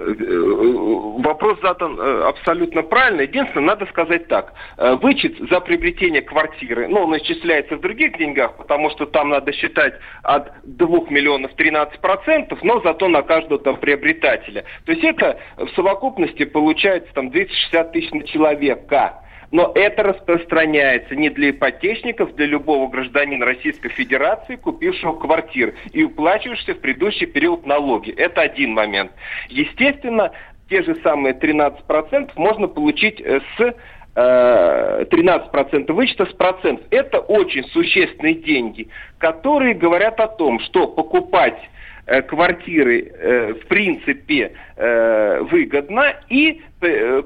вопрос 1.18 1.58
задан 1.62 1.98
э, 1.98 2.22
абсолютно 2.28 2.82
правильно. 2.82 3.22
Единственное, 3.22 3.68
надо 3.68 3.86
сказать 3.86 4.28
так. 4.28 4.52
Э, 4.76 4.94
вычет 4.96 5.38
за 5.50 5.60
приобретение 5.60 6.20
квартиры, 6.20 6.86
ну, 6.88 7.04
он 7.04 7.16
исчисляется 7.16 7.76
в 7.76 7.80
других 7.80 8.18
деньгах, 8.18 8.56
потому 8.56 8.90
что 8.90 9.06
там 9.06 9.30
надо 9.30 9.52
считать 9.52 9.94
от 10.22 10.52
2 10.64 10.88
миллионов 11.08 11.54
13 11.54 11.98
процентов, 12.00 12.62
но 12.62 12.80
зато 12.82 13.08
на 13.08 13.22
каждого 13.22 13.58
там 13.58 13.76
приобретателя. 13.76 14.64
То 14.84 14.92
есть 14.92 15.04
это 15.04 15.38
в 15.56 15.68
совокупности 15.74 16.44
получается 16.44 17.08
там 17.14 17.30
260 17.30 17.92
тысяч 17.92 18.10
на 18.10 18.24
человека. 18.24 19.23
Но 19.54 19.70
это 19.76 20.02
распространяется 20.02 21.14
не 21.14 21.30
для 21.30 21.50
ипотечников, 21.50 22.34
для 22.34 22.46
любого 22.46 22.88
гражданина 22.88 23.46
Российской 23.46 23.88
Федерации, 23.88 24.56
купившего 24.56 25.12
квартиру 25.12 25.74
и 25.92 26.02
уплачивающего 26.02 26.74
в 26.74 26.80
предыдущий 26.80 27.26
период 27.26 27.64
налоги. 27.64 28.10
Это 28.10 28.40
один 28.40 28.72
момент. 28.72 29.12
Естественно, 29.48 30.32
те 30.68 30.82
же 30.82 30.96
самые 31.04 31.34
13% 31.34 32.32
можно 32.34 32.66
получить 32.66 33.20
э, 33.20 33.38
с 33.56 33.74
13% 34.16 35.84
э, 35.88 35.92
вычета 35.92 36.26
с 36.26 36.32
процентов. 36.32 36.84
Это 36.90 37.20
очень 37.20 37.62
существенные 37.68 38.34
деньги, 38.34 38.88
которые 39.18 39.74
говорят 39.74 40.18
о 40.18 40.26
том, 40.26 40.58
что 40.58 40.88
покупать 40.88 41.60
э, 42.06 42.22
квартиры 42.22 43.54
в 43.62 43.68
принципе 43.68 44.56
выгодно 44.76 46.16
и 46.28 46.60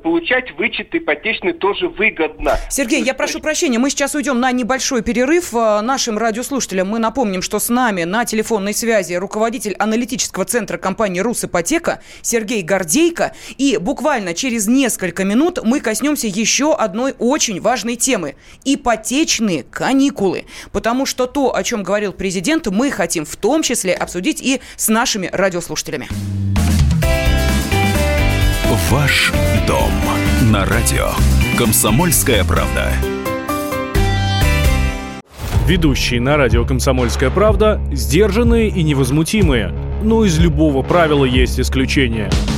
получать 0.03 0.53
вычет 0.57 0.95
ипотечный 0.95 1.53
тоже 1.53 1.89
выгодно. 1.89 2.57
Сергей, 2.71 3.03
я 3.03 3.15
прошу 3.15 3.41
прощения, 3.41 3.79
мы 3.79 3.91
сейчас 3.91 4.15
уйдем 4.15 4.41
на 4.41 4.53
небольшой 4.53 5.03
перерыв. 5.03 5.55
Э, 5.55 5.81
нашим 5.81 6.19
радиослушателям 6.19 6.89
мы 6.89 6.99
напомним, 6.99 7.43
что 7.43 7.59
с 7.59 7.69
нами 7.69 8.05
на 8.05 8.25
телефонной 8.25 8.75
связи 8.75 9.15
руководитель 9.15 9.75
аналитического 9.79 10.45
центра 10.45 10.79
компании 10.79 11.21
«Русипотека» 11.21 12.03
Сергей 12.23 12.63
Гордейко. 12.63 13.35
И 13.57 13.79
буквально 13.81 14.35
через 14.35 14.67
несколько 14.67 15.25
минут 15.25 15.61
мы 15.63 15.81
коснемся 15.81 16.27
еще 16.27 16.75
одной 16.75 17.15
очень 17.19 17.61
важной 17.61 17.97
темы– 17.97 18.37
ипотечные 18.65 19.65
каникулы. 19.65 20.45
Потому 20.73 21.07
что 21.07 21.27
то, 21.27 21.55
о 21.55 21.63
чем 21.63 21.83
говорил 21.83 22.13
президент, 22.13 22.67
мы 22.67 22.91
хотим 22.91 23.25
в 23.25 23.37
том 23.37 23.63
числе 23.63 23.95
обсудить 23.95 24.41
и 24.43 24.61
с 24.77 24.89
нашими 24.89 25.29
радиослушателями. 25.33 26.09
Ваш 28.91 29.35
дом 29.67 29.91
на 30.51 30.65
радио. 30.65 31.11
Комсомольская 31.59 32.43
правда. 32.43 32.91
Ведущие 35.67 36.23
на 36.23 36.39
радио 36.39 36.65
«Комсомольская 36.65 37.29
правда» 37.29 37.83
сдержанные 37.93 38.71
и 38.71 38.83
невозмутимые. 38.83 39.75
Но 40.03 40.25
из 40.25 40.39
любого 40.39 40.83
правила 40.83 41.27
есть 41.27 41.61
исключение– 41.61 42.31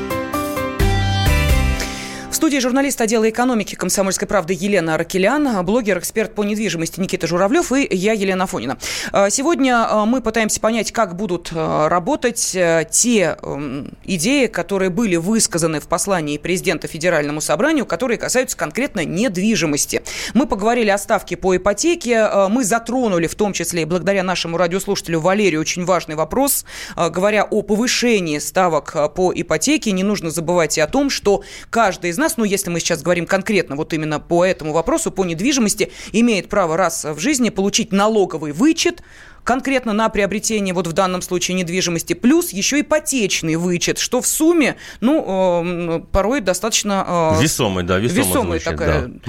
студии 2.35 2.59
журналист 2.59 3.01
отдела 3.01 3.29
экономики 3.29 3.75
комсомольской 3.75 4.25
правды 4.25 4.55
Елена 4.57 4.95
Аракелян, 4.95 5.65
блогер-эксперт 5.65 6.33
по 6.33 6.45
недвижимости 6.45 6.97
Никита 7.01 7.27
Журавлев 7.27 7.73
и 7.73 7.85
я, 7.91 8.13
Елена 8.13 8.47
Фонина. 8.47 8.77
А, 9.11 9.29
сегодня 9.29 9.85
а, 9.85 10.05
мы 10.05 10.21
пытаемся 10.21 10.61
понять, 10.61 10.93
как 10.93 11.17
будут 11.17 11.51
а, 11.53 11.89
работать 11.89 12.55
те 12.91 13.35
идеи, 14.05 14.47
которые 14.47 14.89
были 14.89 15.17
высказаны 15.17 15.81
в 15.81 15.89
послании 15.89 16.37
президента 16.37 16.87
Федеральному 16.87 17.41
собранию, 17.41 17.85
которые 17.85 18.17
касаются 18.17 18.55
конкретно 18.55 19.03
недвижимости. 19.03 20.01
Мы 20.33 20.47
поговорили 20.47 20.89
о 20.89 20.97
ставке 20.97 21.35
по 21.35 21.57
ипотеке, 21.57 22.29
мы 22.47 22.63
затронули 22.63 23.27
в 23.27 23.35
том 23.35 23.51
числе 23.51 23.81
и 23.81 23.85
благодаря 23.85 24.23
нашему 24.23 24.55
радиослушателю 24.55 25.19
Валерию 25.19 25.59
очень 25.59 25.83
важный 25.83 26.15
вопрос, 26.15 26.63
говоря 26.95 27.43
о 27.43 27.61
повышении 27.61 28.37
ставок 28.37 29.13
по 29.15 29.33
ипотеке, 29.35 29.91
не 29.91 30.03
нужно 30.03 30.29
забывать 30.29 30.77
и 30.77 30.81
о 30.81 30.87
том, 30.87 31.09
что 31.09 31.43
каждый 31.69 32.11
из 32.11 32.20
нас 32.21 32.37
ну, 32.37 32.45
если 32.45 32.69
мы 32.69 32.79
сейчас 32.79 33.01
говорим 33.01 33.25
конкретно 33.25 33.75
вот 33.75 33.93
именно 33.93 34.19
по 34.19 34.45
этому 34.45 34.71
вопросу, 34.71 35.11
по 35.11 35.25
недвижимости, 35.25 35.91
имеет 36.13 36.47
право 36.47 36.77
раз 36.77 37.03
в 37.03 37.19
жизни 37.19 37.49
получить 37.49 37.91
налоговый 37.91 38.53
вычет 38.53 39.03
конкретно 39.43 39.93
на 39.93 40.09
приобретение, 40.09 40.73
вот 40.73 40.87
в 40.87 40.93
данном 40.93 41.21
случае, 41.21 41.55
недвижимости, 41.55 42.13
плюс 42.13 42.51
еще 42.51 42.81
ипотечный 42.81 43.55
вычет, 43.55 43.97
что 43.97 44.21
в 44.21 44.27
сумме, 44.27 44.75
ну, 44.99 45.95
э, 45.95 45.99
порой 46.11 46.41
достаточно... 46.41 47.33
Э, 47.37 47.41
весомый, 47.41 47.83
да, 47.83 47.97
весомый 47.97 48.25
Весомая 48.25 48.59
звучит, 48.59 48.63
такая 48.65 49.07
да. 49.07 49.21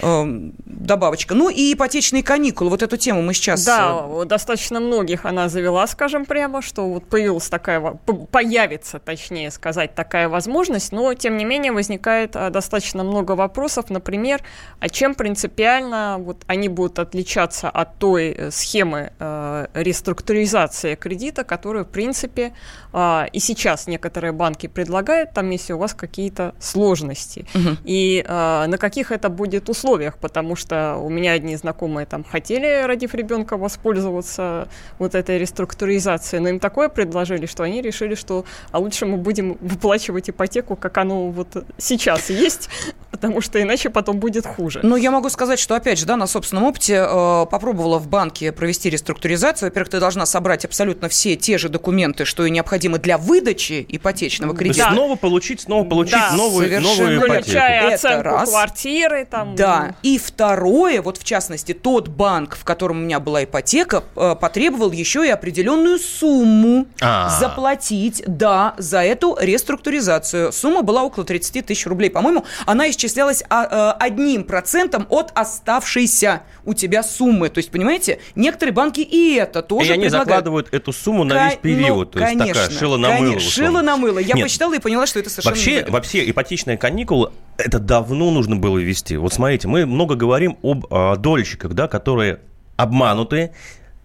э, 0.00 0.50
добавочка. 0.66 1.34
Ну 1.34 1.48
и 1.48 1.72
ипотечные 1.72 2.22
каникулы, 2.22 2.70
вот 2.70 2.82
эту 2.82 2.96
тему 2.96 3.22
мы 3.22 3.34
сейчас... 3.34 3.64
Да, 3.64 4.04
э... 4.06 4.24
достаточно 4.24 4.80
многих 4.80 5.24
она 5.24 5.48
завела, 5.48 5.86
скажем 5.86 6.24
прямо, 6.24 6.62
что 6.62 6.88
вот 6.88 7.04
появилась 7.04 7.48
такая, 7.48 7.80
появится, 7.80 8.98
точнее 8.98 9.50
сказать, 9.50 9.94
такая 9.94 10.28
возможность, 10.28 10.92
но, 10.92 11.14
тем 11.14 11.36
не 11.36 11.44
менее, 11.44 11.72
возникает 11.72 12.32
достаточно 12.32 13.04
много 13.04 13.32
вопросов, 13.32 13.90
например, 13.90 14.42
а 14.80 14.88
чем 14.88 15.14
принципиально 15.14 16.16
вот 16.18 16.42
они 16.46 16.68
будут 16.68 16.98
отличаться 16.98 17.68
от 17.68 17.98
той 17.98 18.50
схемы 18.50 19.12
Э, 19.18 19.51
реструктуризация 19.74 20.96
кредита, 20.96 21.44
которую, 21.44 21.84
в 21.84 21.88
принципе, 21.88 22.52
э, 22.92 23.24
и 23.32 23.38
сейчас 23.38 23.86
некоторые 23.86 24.32
банки 24.32 24.66
предлагают, 24.66 25.32
там, 25.32 25.50
если 25.50 25.72
у 25.72 25.78
вас 25.78 25.94
какие-то 25.94 26.54
сложности. 26.58 27.46
Угу. 27.54 27.76
И 27.84 28.24
э, 28.26 28.66
на 28.66 28.78
каких 28.78 29.12
это 29.12 29.28
будет 29.28 29.68
условиях, 29.68 30.18
потому 30.18 30.56
что 30.56 30.96
у 30.96 31.08
меня 31.08 31.32
одни 31.32 31.56
знакомые 31.56 32.06
там 32.06 32.24
хотели, 32.24 32.84
родив 32.86 33.14
ребенка, 33.14 33.56
воспользоваться 33.56 34.68
вот 34.98 35.14
этой 35.14 35.38
реструктуризацией, 35.38 36.42
но 36.42 36.48
им 36.48 36.60
такое 36.60 36.88
предложили, 36.88 37.46
что 37.46 37.62
они 37.62 37.82
решили, 37.82 38.14
что 38.14 38.44
а 38.70 38.78
лучше 38.78 39.06
мы 39.06 39.16
будем 39.16 39.56
выплачивать 39.60 40.30
ипотеку, 40.30 40.76
как 40.76 40.98
оно 40.98 41.28
вот 41.30 41.64
сейчас 41.78 42.30
есть, 42.30 42.68
потому 43.10 43.40
что 43.40 43.60
иначе 43.60 43.90
потом 43.90 44.18
будет 44.18 44.46
хуже. 44.46 44.80
Ну, 44.82 44.96
я 44.96 45.10
могу 45.10 45.28
сказать, 45.28 45.58
что, 45.58 45.74
опять 45.74 45.98
же, 45.98 46.06
да, 46.06 46.16
на 46.16 46.26
собственном 46.26 46.64
опыте 46.64 46.94
э, 46.94 47.46
попробовала 47.50 47.98
в 47.98 48.08
банке 48.08 48.52
провести 48.52 48.90
реструктуризацию 48.90 49.41
организацию, 49.42 49.68
во-первых, 49.68 49.90
ты 49.90 50.00
должна 50.00 50.26
собрать 50.26 50.64
абсолютно 50.64 51.08
все 51.08 51.36
те 51.36 51.58
же 51.58 51.68
документы, 51.68 52.24
что 52.24 52.44
и 52.46 52.50
необходимы 52.50 52.98
для 52.98 53.18
выдачи 53.18 53.84
ипотечного 53.88 54.54
кредита. 54.54 54.86
Да. 54.86 54.92
Снова 54.92 55.16
получить, 55.16 55.62
снова 55.62 55.88
получить 55.88 56.14
да, 56.14 56.32
новую, 56.32 56.80
новую 56.80 57.18
ипотеку. 57.18 57.42
Включая 57.42 57.94
оценку 57.94 58.22
раз. 58.22 58.50
квартиры. 58.50 59.26
Там. 59.28 59.54
Да. 59.56 59.94
И 60.02 60.18
второе, 60.18 61.02
вот 61.02 61.18
в 61.18 61.24
частности, 61.24 61.72
тот 61.72 62.08
банк, 62.08 62.56
в 62.56 62.64
котором 62.64 62.98
у 62.98 63.00
меня 63.00 63.20
была 63.20 63.44
ипотека, 63.44 64.04
э, 64.16 64.36
потребовал 64.40 64.92
еще 64.92 65.26
и 65.26 65.30
определенную 65.30 65.98
сумму 65.98 66.86
А-а-а. 67.00 67.40
заплатить, 67.40 68.22
да, 68.26 68.74
за 68.78 69.02
эту 69.02 69.36
реструктуризацию. 69.40 70.52
Сумма 70.52 70.82
была 70.82 71.02
около 71.02 71.24
30 71.24 71.66
тысяч 71.66 71.86
рублей. 71.86 72.10
По-моему, 72.10 72.44
она 72.66 72.88
исчислялась 72.90 73.42
а, 73.48 73.94
э, 73.98 74.04
одним 74.04 74.44
процентом 74.44 75.06
от 75.10 75.30
оставшейся 75.34 76.42
у 76.64 76.74
тебя 76.74 77.02
суммы. 77.02 77.48
То 77.48 77.58
есть, 77.58 77.70
понимаете, 77.70 78.20
некоторые 78.34 78.72
банки 78.72 79.00
и 79.00 79.31
это 79.36 79.62
тоже 79.62 79.88
И 79.88 79.92
они 79.92 80.02
предлагают. 80.04 80.28
закладывают 80.28 80.68
эту 80.72 80.92
сумму 80.92 81.24
на 81.24 81.48
весь 81.48 81.58
период. 81.58 82.14
Ну, 82.14 82.20
то 82.20 82.20
есть 82.20 82.38
конечно, 82.38 82.62
такая 82.62 82.78
шила 82.78 82.96
на 82.96 83.18
мыло. 83.18 83.40
Шила 83.40 83.82
на 83.82 83.96
мыло. 83.96 84.18
Я 84.18 84.34
Нет. 84.34 84.44
посчитала 84.44 84.74
и 84.74 84.78
поняла, 84.78 85.06
что 85.06 85.18
это 85.18 85.30
совершенно 85.30 85.54
Вообще, 85.54 85.90
вообще 85.90 86.30
ипотечные 86.30 86.76
каникулы 86.76 87.30
это 87.58 87.78
давно 87.78 88.30
нужно 88.30 88.56
было 88.56 88.78
ввести. 88.78 89.16
Вот 89.16 89.32
смотрите, 89.32 89.68
мы 89.68 89.86
много 89.86 90.14
говорим 90.14 90.58
об 90.62 90.86
а, 90.90 91.16
дольщиках, 91.16 91.74
да, 91.74 91.88
которые 91.88 92.40
обманутые, 92.76 93.52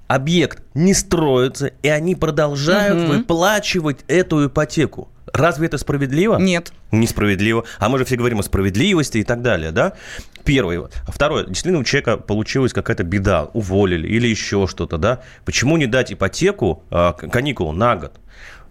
объект 0.08 0.64
не 0.74 0.94
строится, 0.94 1.72
и 1.82 1.88
они 1.88 2.16
продолжают 2.16 3.04
угу. 3.04 3.14
выплачивать 3.14 4.00
эту 4.08 4.48
ипотеку. 4.48 5.10
Разве 5.34 5.68
это 5.68 5.78
справедливо? 5.78 6.38
Нет. 6.38 6.72
Несправедливо. 6.92 7.66
А 7.80 7.90
мы 7.90 7.98
же 7.98 8.06
все 8.06 8.16
говорим 8.16 8.40
о 8.40 8.44
справедливости 8.44 9.20
и 9.20 9.24
так 9.24 9.42
далее, 9.42 9.72
да? 9.72 9.94
Первое. 10.48 10.90
Второе. 11.08 11.46
Действительно, 11.46 11.80
у 11.80 11.84
человека 11.84 12.18
получилась 12.18 12.72
какая-то 12.72 13.04
беда, 13.04 13.50
уволили 13.54 14.08
или 14.08 14.28
еще 14.28 14.66
что-то, 14.66 14.98
да? 14.98 15.22
Почему 15.44 15.76
не 15.76 15.88
дать 15.88 16.14
ипотеку, 16.14 16.84
э, 16.90 17.12
каникулу 17.30 17.74
на 17.74 17.98
год? 17.98 18.20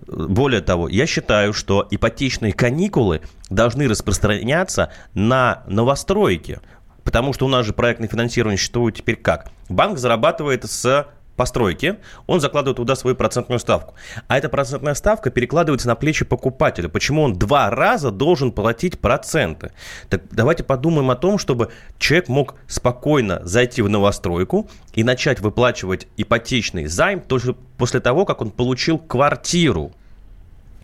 Более 0.06 0.62
того, 0.62 0.88
я 0.88 1.06
считаю, 1.06 1.52
что 1.52 1.86
ипотечные 1.90 2.52
каникулы 2.52 3.20
должны 3.50 3.88
распространяться 3.88 4.90
на 5.14 5.64
новостройки. 5.66 6.60
Потому 7.04 7.32
что 7.32 7.46
у 7.46 7.48
нас 7.48 7.66
же 7.66 7.72
проектное 7.72 8.08
финансирование 8.08 8.58
существует 8.58 8.96
теперь 8.96 9.16
как? 9.16 9.50
Банк 9.68 9.98
зарабатывает 9.98 10.64
с 10.64 11.06
постройки, 11.36 11.96
он 12.26 12.40
закладывает 12.40 12.76
туда 12.76 12.96
свою 12.96 13.14
процентную 13.16 13.58
ставку. 13.58 13.94
А 14.26 14.38
эта 14.38 14.48
процентная 14.48 14.94
ставка 14.94 15.30
перекладывается 15.30 15.88
на 15.88 15.94
плечи 15.94 16.24
покупателя. 16.24 16.88
Почему 16.88 17.22
он 17.22 17.34
два 17.34 17.70
раза 17.70 18.10
должен 18.10 18.52
платить 18.52 18.98
проценты? 18.98 19.72
Так 20.08 20.22
давайте 20.30 20.64
подумаем 20.64 21.10
о 21.10 21.16
том, 21.16 21.38
чтобы 21.38 21.70
человек 21.98 22.28
мог 22.28 22.54
спокойно 22.66 23.40
зайти 23.44 23.82
в 23.82 23.88
новостройку 23.88 24.68
и 24.94 25.04
начать 25.04 25.40
выплачивать 25.40 26.08
ипотечный 26.16 26.86
займ 26.86 27.20
только 27.20 27.54
после 27.76 28.00
того, 28.00 28.24
как 28.24 28.40
он 28.40 28.50
получил 28.50 28.98
квартиру. 28.98 29.92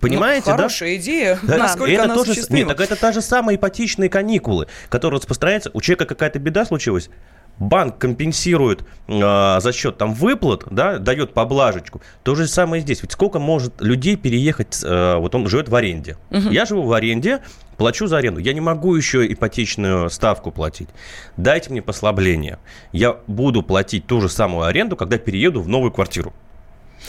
Понимаете, 0.02 0.50
ну, 0.50 0.56
хорошая 0.56 0.90
да? 0.90 0.96
идея, 0.96 1.38
да. 1.44 1.58
насколько 1.58 1.92
это 1.92 2.04
она 2.04 2.14
тоже, 2.16 2.34
Нет, 2.50 2.66
так 2.66 2.80
это 2.80 2.96
та 2.96 3.12
же 3.12 3.22
самая 3.22 3.54
ипотечные 3.54 4.10
каникулы, 4.10 4.66
которые 4.88 5.18
распространяются. 5.18 5.70
У 5.74 5.80
человека 5.80 6.06
какая-то 6.06 6.40
беда 6.40 6.64
случилась, 6.64 7.08
банк 7.58 7.98
компенсирует 7.98 8.84
э, 9.08 9.60
за 9.60 9.72
счет 9.72 9.98
там 9.98 10.14
выплат, 10.14 10.64
да, 10.70 10.98
дает 10.98 11.32
поблажечку. 11.32 12.00
То 12.22 12.34
же 12.34 12.46
самое 12.46 12.82
здесь. 12.82 13.02
Ведь 13.02 13.12
сколько 13.12 13.38
может 13.38 13.80
людей 13.80 14.16
переехать, 14.16 14.80
э, 14.82 15.16
вот 15.16 15.34
он 15.34 15.46
живет 15.48 15.68
в 15.68 15.74
аренде. 15.74 16.16
Угу. 16.30 16.50
Я 16.50 16.64
живу 16.64 16.82
в 16.82 16.92
аренде, 16.92 17.40
плачу 17.76 18.06
за 18.06 18.18
аренду. 18.18 18.40
Я 18.40 18.52
не 18.52 18.60
могу 18.60 18.94
еще 18.94 19.26
ипотечную 19.26 20.10
ставку 20.10 20.50
платить. 20.50 20.88
Дайте 21.36 21.70
мне 21.70 21.82
послабление. 21.82 22.58
Я 22.92 23.16
буду 23.26 23.62
платить 23.62 24.06
ту 24.06 24.20
же 24.20 24.28
самую 24.28 24.66
аренду, 24.66 24.96
когда 24.96 25.18
перееду 25.18 25.62
в 25.62 25.68
новую 25.68 25.92
квартиру. 25.92 26.32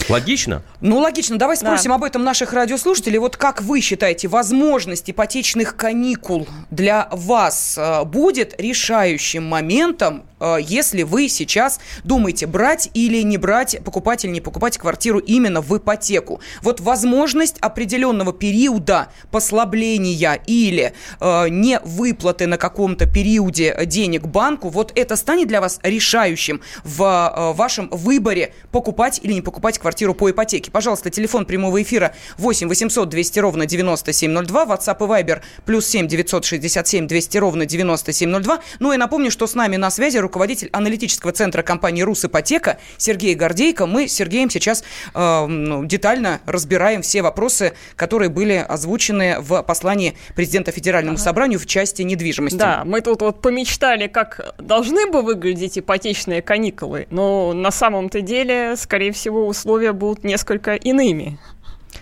Логично? 0.10 0.64
Ну, 0.82 1.00
логично. 1.00 1.38
Давай 1.38 1.56
спросим 1.56 1.90
да. 1.90 1.96
об 1.96 2.04
этом 2.04 2.24
наших 2.24 2.54
радиослушателей. 2.54 3.20
Вот 3.20 3.38
как 3.38 3.62
вы 3.62 3.80
считаете, 3.80 4.28
возможность 4.28 5.10
ипотечных 5.10 5.76
каникул 5.76 6.48
для 6.72 7.08
вас 7.12 7.78
э, 7.78 8.04
будет 8.04 8.60
решающим 8.60 9.46
моментом 9.46 10.24
если 10.62 11.04
вы 11.04 11.30
сейчас 11.30 11.80
думаете, 12.04 12.48
брать 12.48 12.90
или 12.94 13.22
не 13.22 13.38
брать, 13.38 13.80
покупать 13.84 14.26
или 14.26 14.32
не 14.32 14.42
покупать 14.42 14.78
квартиру 14.78 15.20
именно 15.20 15.62
в 15.62 15.78
ипотеку. 15.78 16.42
Вот 16.62 16.80
возможность 16.80 17.58
определенного 17.60 18.34
периода 18.34 19.10
послабления 19.32 20.40
или 20.46 20.94
э, 21.20 21.50
не 21.50 21.80
выплаты 21.80 22.48
на 22.48 22.58
каком-то 22.58 23.06
периоде 23.06 23.76
денег 23.86 24.24
банку, 24.24 24.70
вот 24.70 24.92
это 24.96 25.16
станет 25.16 25.48
для 25.48 25.62
вас 25.62 25.80
решающим 25.84 26.62
в 26.84 27.02
э, 27.04 27.54
вашем 27.54 27.90
выборе 27.90 28.54
покупать 28.72 29.20
или 29.24 29.34
не 29.34 29.42
покупать 29.42 29.80
квартиру 29.80 30.14
по 30.14 30.30
ипотеке. 30.30 30.72
Пожалуйста, 30.72 31.10
телефон 31.10 31.46
прямого 31.46 31.82
эфира 31.82 32.14
8 32.38 32.68
800 32.68 33.10
200 33.10 33.40
ровно 33.40 33.66
9702, 33.66 34.66
WhatsApp 34.66 34.98
и 34.98 35.24
Viber 35.24 35.42
плюс 35.66 35.88
7 35.88 36.08
967 36.08 37.08
200 37.08 37.38
ровно 37.38 37.66
9702. 37.66 38.62
Ну 38.80 38.94
и 38.94 38.98
напомню, 38.98 39.32
что 39.32 39.48
с 39.48 39.56
нами 39.56 39.78
на 39.78 39.90
связи 39.90 40.18
руководитель 40.18 40.33
аналитического 40.72 41.32
центра 41.32 41.62
компании 41.62 42.02
«Русипотека» 42.02 42.78
Сергей 42.98 43.36
Гордейко. 43.36 43.86
Мы 43.86 44.08
с 44.08 44.14
Сергеем 44.14 44.50
сейчас 44.50 44.84
э, 45.14 45.46
ну, 45.46 45.86
детально 45.86 46.42
разбираем 46.46 47.02
все 47.02 47.22
вопросы, 47.22 47.74
которые 47.96 48.30
были 48.30 48.54
озвучены 48.68 49.38
в 49.40 49.62
послании 49.64 50.16
президента 50.36 50.72
Федеральному 50.72 51.16
ага. 51.16 51.24
собранию 51.24 51.60
в 51.60 51.66
части 51.66 52.02
недвижимости. 52.02 52.58
Да, 52.58 52.84
мы 52.86 53.02
тут 53.02 53.22
вот 53.22 53.42
помечтали, 53.42 54.08
как 54.08 54.56
должны 54.58 55.08
бы 55.08 55.22
выглядеть 55.22 55.78
ипотечные 55.78 56.42
каникулы, 56.42 57.08
но 57.10 57.54
на 57.54 57.72
самом-то 57.72 58.22
деле, 58.22 58.76
скорее 58.78 59.12
всего, 59.12 59.48
условия 59.48 59.94
будут 59.94 60.24
несколько 60.24 60.76
иными. 60.76 61.38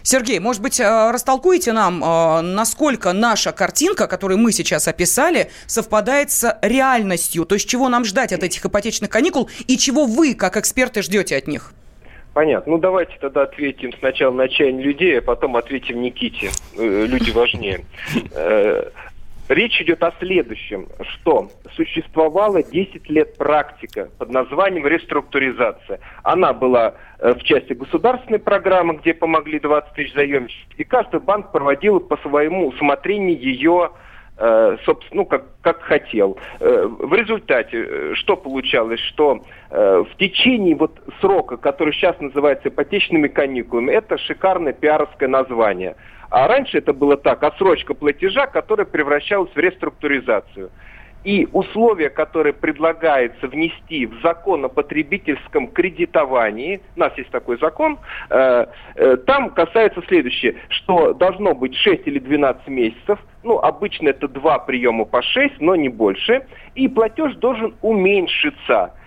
Сергей, 0.04 0.40
может 0.40 0.62
быть, 0.62 0.80
э, 0.80 1.12
растолкуете 1.12 1.74
нам, 1.74 2.04
э, 2.04 2.42
насколько 2.42 3.14
наша 3.14 3.52
картинка, 3.52 4.08
которую 4.08 4.40
мы 4.40 4.52
сейчас 4.52 4.88
описали, 4.88 5.50
совпадает 5.68 6.32
с 6.32 6.58
реальностью? 6.62 7.46
То 7.46 7.56
есть 7.56 7.70
чего 7.70 7.90
нам 7.90 8.06
ждать 8.06 8.34
от 8.34 8.44
этих 8.44 8.66
ипотечных 8.66 9.10
каникул 9.10 9.50
и 9.68 9.78
чего 9.78 10.06
вы, 10.06 10.34
как 10.34 10.58
эксперты, 10.58 11.02
ждете 11.02 11.36
от 11.36 11.48
них? 11.48 11.74
Понятно. 12.34 12.74
Ну, 12.74 12.78
давайте 12.78 13.14
тогда 13.20 13.44
ответим 13.44 13.92
сначала 14.00 14.34
на 14.34 14.48
чаяние 14.48 14.84
людей, 14.84 15.20
а 15.20 15.22
потом 15.22 15.58
ответим 15.58 16.02
Никите. 16.02 16.50
Э, 16.78 17.06
люди 17.06 17.32
важнее. 17.32 17.86
Речь 19.52 19.82
идет 19.82 20.02
о 20.02 20.14
следующем, 20.18 20.88
что 21.02 21.50
существовала 21.76 22.64
10 22.64 23.10
лет 23.10 23.38
практика 23.38 24.08
под 24.18 24.30
названием 24.30 24.88
реструктуризация. 24.88 26.00
Она 26.24 26.54
была 26.54 26.94
э, 27.20 27.34
в 27.34 27.44
части 27.44 27.74
государственной 27.74 28.40
программы, 28.40 28.94
где 28.94 29.14
помогли 29.14 29.60
20 29.60 29.94
тысяч 29.94 30.14
заемщиков, 30.14 30.80
и 30.80 30.86
каждый 30.86 31.20
банк 31.20 31.52
проводил 31.52 32.00
по 32.00 32.16
своему 32.20 32.70
усмотрению 32.70 33.38
ее 33.38 33.92
э, 34.38 34.78
собственно, 34.86 35.24
ну, 35.24 35.26
как, 35.26 35.44
как 35.60 35.82
хотел. 35.82 36.38
Э, 36.62 36.88
в 36.88 37.14
результате 37.14 38.16
что 38.16 38.38
получалось? 38.38 39.02
Что 39.02 39.42
в 39.70 40.10
течение 40.18 40.78
вот 40.78 40.98
срока, 41.20 41.58
который 41.58 41.94
сейчас 41.94 42.18
называется 42.22 42.70
ипотечными 42.70 43.28
каникулами, 43.28 43.92
это 43.92 44.18
шикарное 44.18 44.72
пиаровское 44.72 45.28
название– 45.28 45.98
а 46.32 46.48
раньше 46.48 46.78
это 46.78 46.94
было 46.94 47.18
так, 47.18 47.44
отсрочка 47.44 47.94
платежа, 47.94 48.48
которая 48.48 48.86
превращалась 48.86 49.52
в 49.54 49.58
реструктуризацию. 49.58 50.72
И 51.24 51.48
условия, 51.52 52.10
которые 52.10 52.54
предлагается 52.54 53.48
внести 53.48 54.08
в 54.08 54.22
закон 54.24 54.66
о 54.66 54.70
потребительском 54.70 55.68
кредитовании, 55.68 56.82
у 56.96 57.00
нас 57.00 57.16
есть 57.16 57.30
такой 57.30 57.60
закон, 57.60 58.00
э, 58.32 58.66
э, 58.96 59.18
там 59.18 59.52
касается 59.52 60.02
следующее, 60.08 60.56
что 60.70 61.14
должно 61.14 61.54
быть 61.54 61.76
6 61.76 62.08
или 62.08 62.18
12 62.18 62.68
месяцев, 62.70 63.20
ну, 63.44 63.60
обычно 63.60 64.10
это 64.10 64.28
два 64.28 64.58
приема 64.58 65.06
по 65.06 65.22
6, 65.22 65.60
но 65.60 65.76
не 65.76 65.90
больше, 65.90 66.48
и 66.74 66.88
платеж 66.88 67.36
должен 67.36 67.76
уменьшиться– 67.82 68.94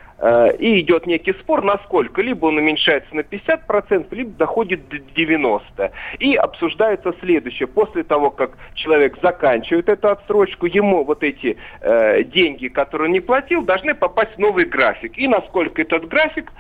и 0.59 0.81
идет 0.81 1.07
некий 1.07 1.33
спор, 1.35 1.63
насколько. 1.65 2.23
Либо 2.23 2.47
он 2.47 2.59
уменьшается 2.59 3.15
на 3.15 3.21
50%, 3.21 4.07
либо 4.15 4.31
доходит 4.31 4.89
до 4.89 4.97
90%. 4.97 5.91
И 6.21 6.35
обсуждается 6.37 7.15
следующее. 7.21 7.67
После 7.67 8.05
того, 8.05 8.31
как 8.31 8.57
человек 8.75 9.19
заканчивает 9.23 9.89
эту 9.89 10.11
отсрочку, 10.11 10.67
ему 10.67 11.05
вот 11.05 11.23
эти 11.23 11.57
э, 11.81 12.23
деньги, 12.25 12.69
которые 12.69 13.09
он 13.09 13.13
не 13.13 13.21
платил, 13.21 13.63
должны 13.63 13.95
попасть 13.95 14.37
в 14.37 14.39
новый 14.39 14.65
график. 14.67 15.19
И 15.19 15.27
насколько 15.27 15.83
этот 15.83 16.09
график 16.09 16.53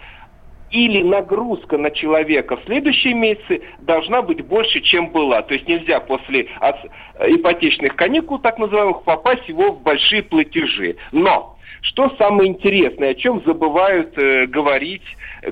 или 0.70 1.02
нагрузка 1.02 1.78
на 1.78 1.90
человека 1.90 2.56
в 2.56 2.64
следующие 2.64 3.14
месяцы 3.14 3.62
должна 3.78 4.22
быть 4.22 4.44
больше, 4.44 4.80
чем 4.80 5.10
была. 5.10 5.42
То 5.42 5.54
есть 5.54 5.68
нельзя 5.68 6.00
после 6.00 6.48
ипотечных 7.20 7.94
каникул, 7.94 8.40
так 8.40 8.58
называемых, 8.58 9.04
попасть 9.04 9.48
его 9.48 9.72
в 9.72 9.82
большие 9.82 10.24
платежи. 10.24 10.96
Но 11.12 11.53
что 11.83 12.14
самое 12.18 12.50
интересное, 12.50 13.11
о 13.11 13.14
чем 13.14 13.42
забывают 13.44 14.16
э, 14.18 14.46
говорить, 14.46 15.03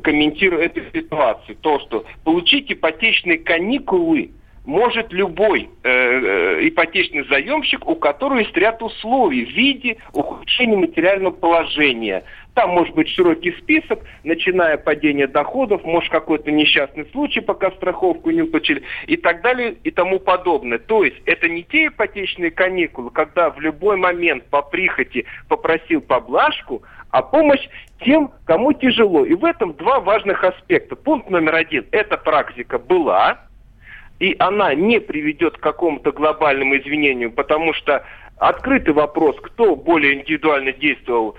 комментируя 0.03 0.67
эту 0.67 0.81
ситуацию? 0.93 1.57
То, 1.61 1.79
что 1.81 2.05
получить 2.25 2.71
ипотечные 2.73 3.39
каникулы 3.39 4.31
может 4.65 5.13
любой 5.13 5.69
э, 5.83 5.89
э, 5.91 6.69
ипотечный 6.69 7.25
заемщик, 7.29 7.87
у 7.89 7.97
которого 7.97 8.39
есть 8.39 8.57
ряд 8.57 8.83
условий 8.83 9.45
в 9.45 9.51
виде 9.51 9.97
ухудшения 10.13 10.77
материального 10.77 11.33
положения. 11.33 12.25
Там 12.55 12.71
может 12.71 12.95
быть 12.95 13.09
широкий 13.09 13.53
список, 13.53 14.01
начиная 14.25 14.77
падение 14.77 15.27
доходов, 15.27 15.85
может 15.85 16.11
какой-то 16.11 16.51
несчастный 16.51 17.07
случай, 17.13 17.41
пока 17.41 17.71
страховку 17.71 18.31
не 18.31 18.43
выплатили, 18.43 18.83
и 19.07 19.17
так 19.17 19.41
далее, 19.41 19.77
и 19.85 19.91
тому 19.91 20.19
подобное. 20.19 20.79
То 20.79 21.03
есть 21.03 21.17
это 21.25 21.49
не 21.49 21.63
те 21.63 21.87
ипотечные 21.87 22.51
каникулы, 22.51 23.11
когда 23.11 23.51
в 23.51 23.59
любой 23.61 23.97
момент 23.97 24.45
по 24.51 24.61
прихоти 24.61 25.25
попросил 25.49 26.03
поблажку, 26.03 26.83
а 27.11 27.23
помощь 27.23 27.67
тем, 28.05 28.31
кому 28.45 28.75
тяжело. 28.75 29.25
И 29.25 29.35
в 29.35 29.45
этом 29.45 29.73
два 29.75 30.01
важных 30.01 30.45
аспекта. 30.45 30.95
Пункт 30.95 31.31
номер 31.31 31.55
один. 31.55 31.87
Эта 31.91 32.19
практика 32.19 32.79
была, 32.79 33.47
и 34.19 34.37
она 34.39 34.75
не 34.75 35.01
приведет 35.01 35.57
к 35.57 35.61
какому-то 35.61 36.13
глобальному 36.13 36.77
извинению, 36.77 37.33
потому 37.33 37.73
что 37.73 38.05
открытый 38.37 38.93
вопрос, 38.93 39.37
кто 39.41 39.75
более 39.75 40.21
индивидуально 40.21 40.73
действовал 40.73 41.37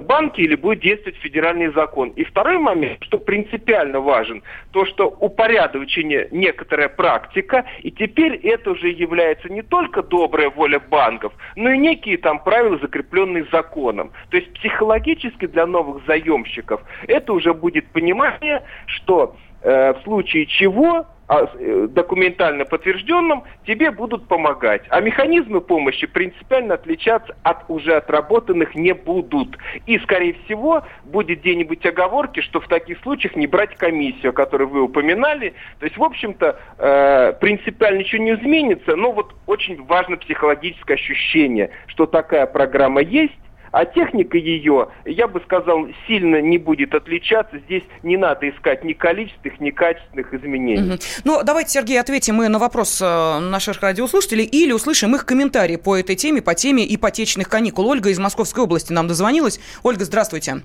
банки 0.00 0.40
или 0.40 0.54
будет 0.56 0.80
действовать 0.80 1.18
федеральный 1.18 1.72
закон. 1.72 2.10
И 2.10 2.24
второй 2.24 2.58
момент, 2.58 2.98
что 3.02 3.18
принципиально 3.18 4.00
важен, 4.00 4.42
то, 4.72 4.84
что 4.84 5.08
упорядочение 5.08 6.28
некоторая 6.30 6.88
практика, 6.88 7.64
и 7.82 7.90
теперь 7.90 8.34
это 8.42 8.72
уже 8.72 8.88
является 8.88 9.48
не 9.48 9.62
только 9.62 10.02
добрая 10.02 10.50
воля 10.50 10.80
банков, 10.80 11.32
но 11.56 11.70
и 11.70 11.78
некие 11.78 12.18
там 12.18 12.42
правила, 12.42 12.78
закрепленные 12.78 13.46
законом. 13.52 14.10
То 14.30 14.36
есть 14.36 14.52
психологически 14.54 15.46
для 15.46 15.66
новых 15.66 16.04
заемщиков 16.06 16.80
это 17.06 17.32
уже 17.32 17.54
будет 17.54 17.86
понимание, 17.88 18.62
что 18.86 19.36
э, 19.62 19.92
в 19.94 20.02
случае 20.02 20.46
чего 20.46 21.00
э, 21.00 21.17
документально 21.28 22.64
подтвержденном, 22.64 23.44
тебе 23.66 23.90
будут 23.90 24.26
помогать. 24.28 24.82
А 24.88 25.00
механизмы 25.00 25.60
помощи 25.60 26.06
принципиально 26.06 26.74
отличаться 26.74 27.36
от 27.42 27.64
уже 27.68 27.96
отработанных 27.96 28.74
не 28.74 28.94
будут. 28.94 29.58
И, 29.86 29.98
скорее 29.98 30.36
всего, 30.44 30.84
будет 31.04 31.40
где-нибудь 31.40 31.84
оговорки, 31.84 32.40
что 32.40 32.60
в 32.60 32.68
таких 32.68 32.98
случаях 33.00 33.36
не 33.36 33.46
брать 33.46 33.76
комиссию, 33.76 34.30
о 34.30 34.32
которой 34.32 34.66
вы 34.66 34.82
упоминали. 34.82 35.54
То 35.80 35.84
есть, 35.84 35.98
в 35.98 36.02
общем-то, 36.02 36.58
э, 36.78 37.32
принципиально 37.40 37.98
ничего 37.98 38.22
не 38.22 38.32
изменится, 38.32 38.96
но 38.96 39.12
вот 39.12 39.34
очень 39.46 39.84
важно 39.84 40.16
психологическое 40.16 40.94
ощущение, 40.94 41.70
что 41.86 42.06
такая 42.06 42.46
программа 42.46 43.02
есть, 43.02 43.38
А 43.72 43.84
техника 43.84 44.36
ее, 44.36 44.88
я 45.04 45.28
бы 45.28 45.40
сказал, 45.40 45.86
сильно 46.06 46.40
не 46.40 46.58
будет 46.58 46.94
отличаться. 46.94 47.58
Здесь 47.58 47.82
не 48.02 48.16
надо 48.16 48.48
искать 48.48 48.84
ни 48.84 48.92
количественных, 48.92 49.60
ни 49.60 49.70
качественных 49.70 50.34
изменений. 50.34 50.94
Угу. 50.94 51.00
Ну, 51.24 51.42
давайте, 51.44 51.70
Сергей, 51.70 52.00
ответим 52.00 52.36
мы 52.36 52.48
на 52.48 52.58
вопрос 52.58 53.00
э, 53.02 53.38
наших 53.40 53.80
радиослушателей 53.82 54.44
или 54.44 54.72
услышим 54.72 55.14
их 55.14 55.26
комментарии 55.26 55.76
по 55.76 55.96
этой 55.96 56.16
теме, 56.16 56.42
по 56.42 56.54
теме 56.54 56.86
ипотечных 56.94 57.48
каникул. 57.48 57.86
Ольга 57.86 58.10
из 58.10 58.18
Московской 58.18 58.64
области 58.64 58.92
нам 58.92 59.08
дозвонилась. 59.08 59.60
Ольга, 59.82 60.04
здравствуйте. 60.04 60.62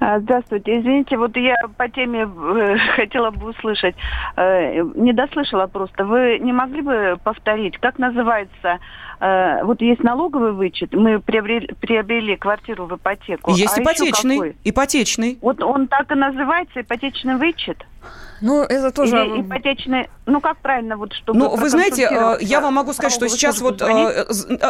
Здравствуйте. 0.00 0.80
Извините, 0.80 1.16
вот 1.16 1.36
я 1.36 1.54
по 1.76 1.88
теме 1.88 2.22
э, 2.22 2.76
хотела 2.96 3.30
бы 3.30 3.50
услышать. 3.50 3.94
Э, 4.36 4.82
не 4.94 5.12
дослышала 5.12 5.66
просто. 5.66 6.04
Вы 6.04 6.38
не 6.40 6.52
могли 6.52 6.82
бы 6.82 7.18
повторить, 7.22 7.78
как 7.78 7.98
называется 7.98 8.80
Э, 9.20 9.64
вот 9.64 9.80
есть 9.80 10.02
налоговый 10.02 10.52
вычет, 10.52 10.92
мы 10.92 11.18
приобрели, 11.18 11.68
приобрели 11.80 12.36
квартиру 12.36 12.86
в 12.86 12.96
ипотеку. 12.96 13.52
Есть 13.52 13.78
а 13.78 13.82
ипотечный, 13.82 14.56
ипотечный. 14.64 15.38
Вот 15.40 15.62
он 15.62 15.88
так 15.88 16.10
и 16.12 16.14
называется, 16.14 16.80
ипотечный 16.80 17.36
вычет. 17.36 17.86
Ну, 18.40 18.62
это 18.62 18.90
тоже... 18.90 19.16
Или 19.16 19.40
ипотечный... 19.40 20.08
Ну, 20.26 20.40
как 20.40 20.58
правильно, 20.58 20.96
вот 20.96 21.12
чтобы... 21.12 21.38
Ну, 21.38 21.56
вы 21.56 21.70
знаете, 21.70 22.08
э, 22.10 22.36
я 22.40 22.60
вам 22.60 22.74
могу 22.74 22.92
сказать, 22.92 23.12
что 23.12 23.28
сейчас 23.28 23.60
вот 23.60 23.80
э, 23.80 24.26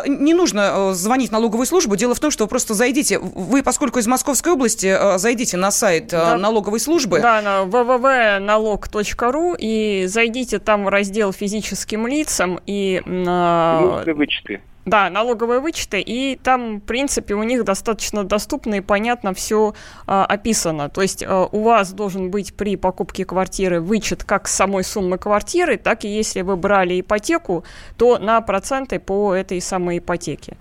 не 0.07 0.35
нужно 0.35 0.92
звонить 0.94 1.31
в 1.31 1.33
налоговую 1.33 1.66
службу. 1.66 1.97
Дело 1.97 2.14
в 2.14 2.20
том, 2.20 2.31
что 2.31 2.44
вы 2.44 2.49
просто 2.49 2.75
зайдите... 2.75 3.18
Вы, 3.18 3.62
поскольку 3.62 3.99
из 3.99 4.07
Московской 4.07 4.53
области, 4.53 4.97
зайдите 5.18 5.57
на 5.57 5.70
сайт 5.70 6.09
да. 6.09 6.37
налоговой 6.37 6.79
службы. 6.79 7.20
Да, 7.20 7.40
на 7.42 7.62
www.налог.ру 7.64 9.57
и 9.59 10.05
зайдите 10.07 10.59
там 10.59 10.85
в 10.85 10.88
раздел 10.88 11.33
физическим 11.33 12.07
лицам 12.07 12.61
и... 12.66 13.03
Вычеты. 13.05 14.61
Да, 14.87 15.09
налоговые 15.09 15.61
вычеты, 15.61 16.01
и 16.01 16.37
там, 16.37 16.77
в 16.77 16.81
принципе, 16.81 17.35
у 17.35 17.42
них 17.42 17.64
достаточно 17.64 18.23
доступно 18.23 18.75
и 18.75 18.81
понятно 18.83 19.33
все 19.33 19.75
а, 20.07 20.27
описано. 20.27 20.90
То 20.90 21.01
есть 21.01 21.25
а, 21.27 21.49
у 21.51 21.62
вас 21.62 21.92
должен 21.92 22.31
быть 22.31 22.55
при 22.55 22.77
покупке 22.77 23.25
квартиры 23.25 23.81
вычет 23.81 24.25
как 24.25 24.47
самой 24.47 24.85
суммы 24.85 25.16
квартиры, 25.16 25.79
так 25.79 26.05
и 26.05 26.09
если 26.09 26.42
вы 26.42 26.57
брали 26.57 27.01
ипотеку, 27.01 27.64
то 27.97 28.18
на 28.18 28.40
проценты 28.42 28.99
по 28.99 29.33
этой 29.33 29.61
самой 29.62 29.99
ипотеке. 29.99 30.59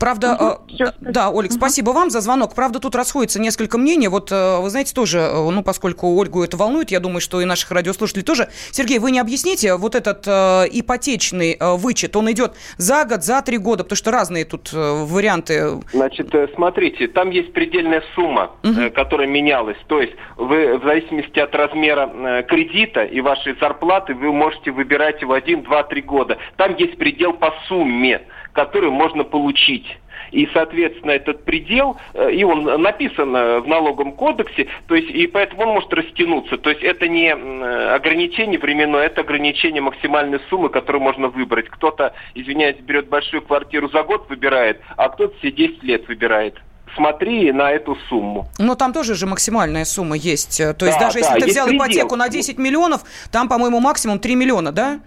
Правда, 0.00 0.34
угу, 0.34 0.82
э, 0.82 0.92
да, 1.00 1.28
Олег, 1.28 1.50
угу. 1.50 1.58
спасибо 1.58 1.90
вам 1.90 2.08
за 2.08 2.20
звонок. 2.20 2.54
Правда, 2.54 2.80
тут 2.80 2.94
расходится 2.94 3.38
несколько 3.38 3.76
мнений. 3.76 4.08
Вот, 4.08 4.32
э, 4.32 4.58
вы 4.60 4.70
знаете, 4.70 4.94
тоже, 4.94 5.18
э, 5.18 5.50
ну, 5.50 5.62
поскольку 5.62 6.16
Ольгу 6.16 6.42
это 6.42 6.56
волнует, 6.56 6.90
я 6.90 7.00
думаю, 7.00 7.20
что 7.20 7.40
и 7.42 7.44
наших 7.44 7.70
радиослушателей 7.70 8.24
тоже. 8.24 8.48
Сергей, 8.70 8.98
вы 8.98 9.10
не 9.10 9.18
объясните, 9.18 9.76
вот 9.76 9.94
этот 9.94 10.26
э, 10.26 10.64
ипотечный 10.72 11.52
э, 11.60 11.76
вычет, 11.76 12.16
он 12.16 12.30
идет 12.32 12.54
за 12.78 13.04
год, 13.04 13.22
за 13.24 13.42
три 13.42 13.58
года, 13.58 13.84
потому 13.84 13.98
что 13.98 14.10
разные 14.10 14.46
тут 14.46 14.70
э, 14.72 15.04
варианты. 15.04 15.80
Значит, 15.92 16.34
э, 16.34 16.48
смотрите, 16.54 17.06
там 17.08 17.28
есть 17.28 17.52
предельная 17.52 18.02
сумма, 18.14 18.52
угу. 18.62 18.80
э, 18.80 18.90
которая 18.90 19.28
менялась. 19.28 19.76
То 19.86 20.00
есть 20.00 20.14
вы 20.38 20.78
в 20.78 20.84
зависимости 20.84 21.38
от 21.38 21.54
размера 21.54 22.10
э, 22.10 22.42
кредита 22.44 23.02
и 23.02 23.20
вашей 23.20 23.54
зарплаты, 23.60 24.14
вы 24.14 24.32
можете 24.32 24.70
выбирать 24.70 25.20
его 25.20 25.34
один, 25.34 25.62
два, 25.62 25.82
три 25.82 26.00
года. 26.00 26.38
Там 26.56 26.74
есть 26.76 26.96
предел 26.96 27.34
по 27.34 27.52
сумме 27.68 28.22
который 28.52 28.90
можно 28.90 29.24
получить. 29.24 29.86
И, 30.32 30.48
соответственно, 30.52 31.12
этот 31.12 31.44
предел, 31.44 31.96
э, 32.14 32.32
и 32.32 32.44
он 32.44 32.64
написан 32.82 33.32
в 33.32 33.66
налоговом 33.66 34.12
кодексе, 34.12 34.68
то 34.86 34.94
есть, 34.94 35.10
и 35.10 35.26
поэтому 35.26 35.62
он 35.62 35.68
может 35.70 35.92
растянуться. 35.92 36.56
То 36.56 36.70
есть 36.70 36.82
это 36.82 37.08
не 37.08 37.32
ограничение 37.32 38.58
временное, 38.58 39.06
это 39.06 39.22
ограничение 39.22 39.82
максимальной 39.82 40.40
суммы, 40.48 40.68
которую 40.68 41.02
можно 41.02 41.28
выбрать. 41.28 41.68
Кто-то, 41.68 42.14
извиняюсь, 42.34 42.76
берет 42.76 43.08
большую 43.08 43.42
квартиру 43.42 43.88
за 43.88 44.02
год, 44.02 44.28
выбирает, 44.28 44.80
а 44.96 45.08
кто-то 45.08 45.36
все 45.38 45.50
10 45.50 45.82
лет 45.82 46.06
выбирает 46.06 46.54
смотри 46.96 47.52
на 47.52 47.70
эту 47.70 47.96
сумму. 48.08 48.48
Но 48.58 48.74
там 48.74 48.92
тоже 48.92 49.14
же 49.14 49.26
максимальная 49.26 49.84
сумма 49.84 50.16
есть. 50.16 50.58
То 50.58 50.86
есть 50.86 50.98
да, 50.98 51.06
даже 51.06 51.20
да, 51.20 51.26
если 51.26 51.40
ты 51.40 51.46
взял 51.46 51.66
предел. 51.66 51.84
ипотеку 51.84 52.16
на 52.16 52.28
10 52.28 52.58
миллионов, 52.58 53.02
там, 53.30 53.48
по-моему, 53.48 53.80
максимум 53.80 54.18
3 54.18 54.34
миллиона, 54.34 54.72
да? 54.72 55.00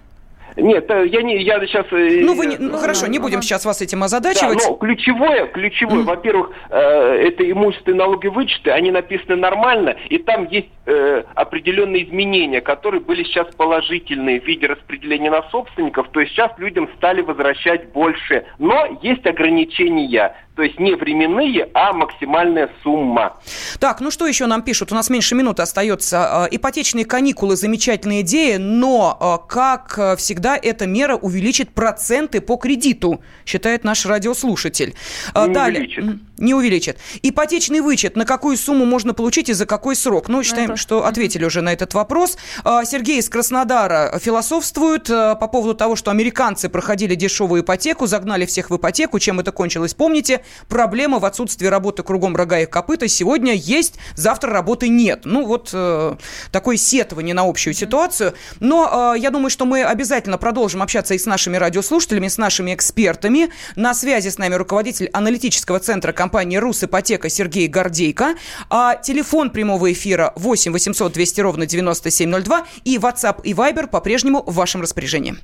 Нет, 0.55 0.89
э, 0.89 1.07
я 1.07 1.21
не, 1.21 1.41
я 1.41 1.59
сейчас. 1.61 1.85
Э, 1.91 2.21
ну 2.21 2.35
вы, 2.35 2.45
не, 2.45 2.57
ну 2.57 2.77
хорошо, 2.77 3.07
не 3.07 3.19
будем 3.19 3.41
сейчас 3.41 3.65
вас 3.65 3.81
этим 3.81 4.03
озадачивать. 4.03 4.59
Да, 4.59 4.69
но 4.69 4.75
ключевое, 4.75 5.47
ключевое, 5.47 6.01
mm. 6.01 6.03
во-первых, 6.03 6.51
э, 6.69 7.27
это 7.27 7.49
имущественные 7.49 7.97
налоги 7.97 8.27
вычеты, 8.27 8.71
они 8.71 8.91
написаны 8.91 9.35
нормально, 9.35 9.95
и 10.09 10.17
там 10.17 10.47
есть 10.49 10.69
э, 10.85 11.23
определенные 11.35 12.03
изменения, 12.03 12.61
которые 12.61 13.01
были 13.01 13.23
сейчас 13.23 13.47
положительные 13.55 14.41
в 14.41 14.45
виде 14.45 14.67
распределения 14.67 15.31
на 15.31 15.43
собственников. 15.49 16.09
То 16.09 16.19
есть 16.19 16.33
сейчас 16.33 16.51
людям 16.57 16.89
стали 16.97 17.21
возвращать 17.21 17.91
больше, 17.91 18.45
но 18.59 18.99
есть 19.01 19.25
ограничения. 19.25 20.35
То 20.55 20.61
есть 20.61 20.79
не 20.79 20.93
временные, 20.93 21.67
а 21.73 21.93
максимальная 21.93 22.69
сумма. 22.83 23.37
Так, 23.79 24.01
ну 24.01 24.11
что 24.11 24.27
еще 24.27 24.45
нам 24.45 24.61
пишут? 24.61 24.91
У 24.91 24.95
нас 24.95 25.09
меньше 25.09 25.33
минуты 25.33 25.63
остается. 25.63 26.47
Э, 26.51 26.55
ипотечные 26.55 27.05
каникулы– 27.05 27.55
замечательная 27.57 28.21
идея, 28.21 28.59
но, 28.59 29.17
э, 29.19 29.49
как 29.49 29.95
э, 29.97 30.15
всегда, 30.15 30.55
эта 30.55 30.85
мера 30.85 31.15
увеличит 31.15 31.73
проценты 31.73 32.39
по 32.39 32.57
кредиту, 32.57 33.23
считает 33.47 33.83
наш 33.83 34.05
радиослушатель. 34.05 34.93
Не 35.35 35.53
Далее. 35.53 35.81
увеличит. 35.81 36.19
Не 36.37 36.53
увеличит. 36.53 36.99
Ипотечный 37.23 37.79
вычет. 37.79 38.15
На 38.15 38.25
какую 38.25 38.55
сумму 38.55 38.85
можно 38.85 39.15
получить 39.15 39.49
и 39.49 39.53
за 39.53 39.65
какой 39.65 39.95
срок? 39.95 40.29
Ну, 40.29 40.43
считаем, 40.43 40.71
это... 40.71 40.77
что 40.79 41.05
ответили 41.05 41.45
уже 41.45 41.61
на 41.61 41.73
этот 41.73 41.93
вопрос. 41.93 42.37
Сергей 42.63 43.19
из 43.19 43.29
Краснодара 43.29 44.19
философствует 44.19 45.07
по 45.07 45.47
поводу 45.47 45.73
того, 45.73 45.95
что 45.95 46.11
американцы 46.11 46.69
проходили 46.69 47.15
дешевую 47.15 47.61
ипотеку, 47.61 48.07
загнали 48.07 48.45
всех 48.45 48.69
в 48.69 48.75
ипотеку. 48.75 49.19
Чем 49.19 49.39
это 49.39 49.51
кончилось, 49.51 49.93
помните? 49.93 50.42
Проблема 50.67 51.19
в 51.19 51.25
отсутствии 51.25 51.67
работы 51.67 52.03
кругом 52.03 52.35
рога 52.35 52.59
и 52.59 52.65
копыта. 52.65 53.07
Сегодня 53.07 53.53
есть, 53.53 53.95
завтра 54.15 54.51
работы 54.51 54.87
нет. 54.87 55.21
Ну, 55.25 55.45
вот 55.45 55.69
э, 55.73 56.15
такое 56.51 56.77
сетование 56.77 57.33
на 57.33 57.43
общую 57.43 57.73
ситуацию. 57.73 58.33
Но 58.59 59.13
э, 59.15 59.19
я 59.19 59.29
думаю, 59.29 59.49
что 59.49 59.65
мы 59.65 59.83
обязательно 59.83 60.37
продолжим 60.37 60.81
общаться 60.81 61.13
и 61.13 61.17
с 61.17 61.25
нашими 61.25 61.57
радиослушателями, 61.57 62.27
с 62.27 62.37
нашими 62.37 62.73
экспертами. 62.73 63.49
На 63.75 63.93
связи 63.93 64.29
с 64.29 64.37
нами 64.37 64.55
руководитель 64.55 65.09
аналитического 65.13 65.79
центра 65.79 66.11
компании 66.11 66.57
«Русипотека» 66.57 67.29
Сергей 67.29 67.67
Гордейко. 67.67 68.35
А 68.69 68.95
телефон 68.95 69.49
прямого 69.49 69.91
эфира 69.91 70.33
8 70.35 70.71
800 70.71 71.13
200 71.13 71.41
ровно 71.41 71.65
9702 71.65 72.65
и 72.83 72.97
WhatsApp 72.97 73.41
и 73.43 73.53
Viber 73.53 73.87
по-прежнему 73.87 74.43
в 74.45 74.55
вашем 74.55 74.81
распоряжении. 74.81 75.35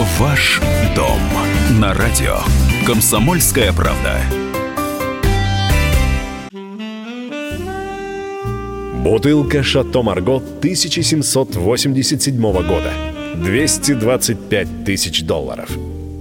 Ваш 0.00 0.60
дом 0.96 1.20
на 1.78 1.92
радио. 1.92 2.38
Комсомольская 2.86 3.70
правда. 3.74 4.22
Бутылка 9.04 9.62
«Шато 9.62 10.02
Марго» 10.02 10.36
1787 10.36 12.40
года. 12.40 12.92
225 13.34 14.84
тысяч 14.86 15.22
долларов. 15.24 15.68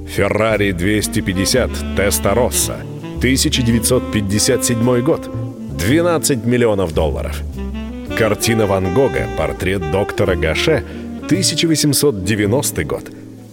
«Феррари 0.10 0.74
250 0.74 1.96
Теста 1.96 2.34
Росса» 2.34 2.76
1957 3.20 5.02
год. 5.04 5.30
12 5.78 6.44
миллионов 6.44 6.94
долларов. 6.94 7.42
Картина 8.18 8.66
Ван 8.66 8.94
Гога 8.94 9.26
«Портрет 9.38 9.90
доктора 9.90 10.36
Гаше» 10.36 10.84
1890 11.30 12.84
год– 12.84 13.10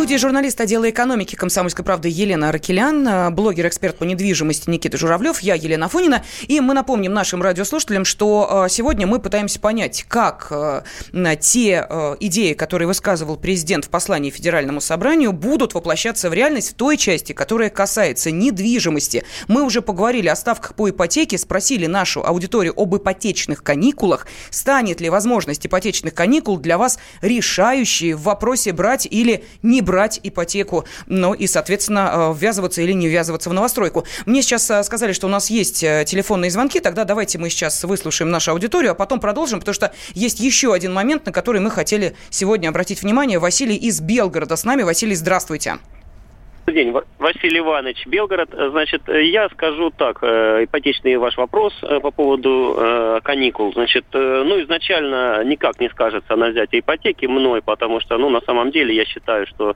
студии 0.00 0.16
журналист 0.16 0.58
отдела 0.58 0.88
экономики 0.88 1.34
«Комсомольской 1.34 1.84
правды» 1.84 2.08
Елена 2.08 2.48
Аракелян, 2.48 3.06
э, 3.06 3.28
блогер-эксперт 3.28 3.98
по 3.98 4.04
недвижимости 4.04 4.70
Никита 4.70 4.96
Журавлев, 4.96 5.40
я 5.40 5.54
Елена 5.54 5.90
Фонина. 5.90 6.24
И 6.48 6.58
мы 6.60 6.72
напомним 6.72 7.12
нашим 7.12 7.42
радиослушателям, 7.42 8.06
что 8.06 8.64
э, 8.64 8.70
сегодня 8.70 9.06
мы 9.06 9.18
пытаемся 9.18 9.60
понять, 9.60 10.06
как 10.08 10.46
э, 10.50 10.82
те 11.40 11.86
идеи, 12.20 12.54
которые 12.54 12.88
высказывал 12.88 13.36
президент 13.36 13.84
в 13.84 13.90
послании 13.90 14.30
Федеральному 14.30 14.80
собранию, 14.80 15.32
будут 15.32 15.74
воплощаться 15.74 16.30
в 16.30 16.32
реальность 16.32 16.70
в 16.70 16.74
той 16.76 16.96
части, 16.96 17.34
которая 17.34 17.68
касается 17.68 18.30
недвижимости. 18.30 19.22
Мы 19.48 19.62
уже 19.62 19.82
поговорили 19.82 20.28
о 20.28 20.34
ставках 20.36 20.76
по 20.76 20.88
ипотеке, 20.88 21.36
спросили 21.36 21.84
нашу 21.84 22.24
аудиторию 22.24 22.72
об 22.74 22.96
ипотечных 22.96 23.62
каникулах. 23.62 24.26
Станет 24.48 25.02
ли 25.02 25.10
возможность 25.10 25.66
ипотечных 25.66 26.14
каникул 26.14 26.56
для 26.56 26.78
вас 26.78 26.98
решающей 27.20 28.14
в 28.14 28.22
вопросе 28.22 28.72
брать 28.72 29.06
или 29.10 29.44
не 29.62 29.82
брать 29.82 29.89
брать 29.90 30.20
ипотеку, 30.22 30.84
ну 31.06 31.34
и, 31.34 31.48
соответственно, 31.48 32.32
ввязываться 32.32 32.80
или 32.80 32.92
не 32.92 33.08
ввязываться 33.08 33.50
в 33.50 33.52
новостройку. 33.52 34.04
Мне 34.24 34.40
сейчас 34.40 34.70
сказали, 34.86 35.12
что 35.12 35.26
у 35.26 35.30
нас 35.30 35.50
есть 35.50 35.80
телефонные 35.80 36.52
звонки, 36.52 36.78
тогда 36.78 37.02
давайте 37.02 37.38
мы 37.38 37.50
сейчас 37.50 37.82
выслушаем 37.82 38.30
нашу 38.30 38.52
аудиторию, 38.52 38.92
а 38.92 38.94
потом 38.94 39.18
продолжим, 39.18 39.58
потому 39.58 39.74
что 39.74 39.92
есть 40.14 40.38
еще 40.38 40.72
один 40.72 40.92
момент, 40.92 41.26
на 41.26 41.32
который 41.32 41.60
мы 41.60 41.72
хотели 41.72 42.14
сегодня 42.30 42.68
обратить 42.68 43.02
внимание. 43.02 43.40
Василий 43.40 43.74
из 43.74 44.00
Белгорода 44.00 44.54
с 44.54 44.64
нами. 44.64 44.82
Василий, 44.82 45.16
здравствуйте. 45.16 45.78
Добрый 46.66 46.84
день, 46.84 46.94
Василий 47.18 47.58
Иванович, 47.58 48.06
Белгород. 48.06 48.50
Значит, 48.52 49.02
я 49.08 49.48
скажу 49.48 49.90
так, 49.90 50.18
э, 50.22 50.64
ипотечный 50.64 51.16
ваш 51.16 51.36
вопрос 51.36 51.72
э, 51.82 52.00
по 52.00 52.10
поводу 52.10 52.76
э, 52.76 53.20
каникул. 53.24 53.72
Значит, 53.72 54.04
ну, 54.12 54.62
изначально 54.62 55.42
никак 55.44 55.80
не 55.80 55.88
скажется 55.88 56.36
на 56.36 56.50
взятие 56.50 56.80
ипотеки 56.80 57.26
мной, 57.26 57.62
потому 57.62 58.00
что, 58.00 58.18
ну, 58.18 58.28
на 58.28 58.40
самом 58.42 58.70
деле, 58.70 58.94
я 58.94 59.04
считаю, 59.04 59.46
что 59.46 59.74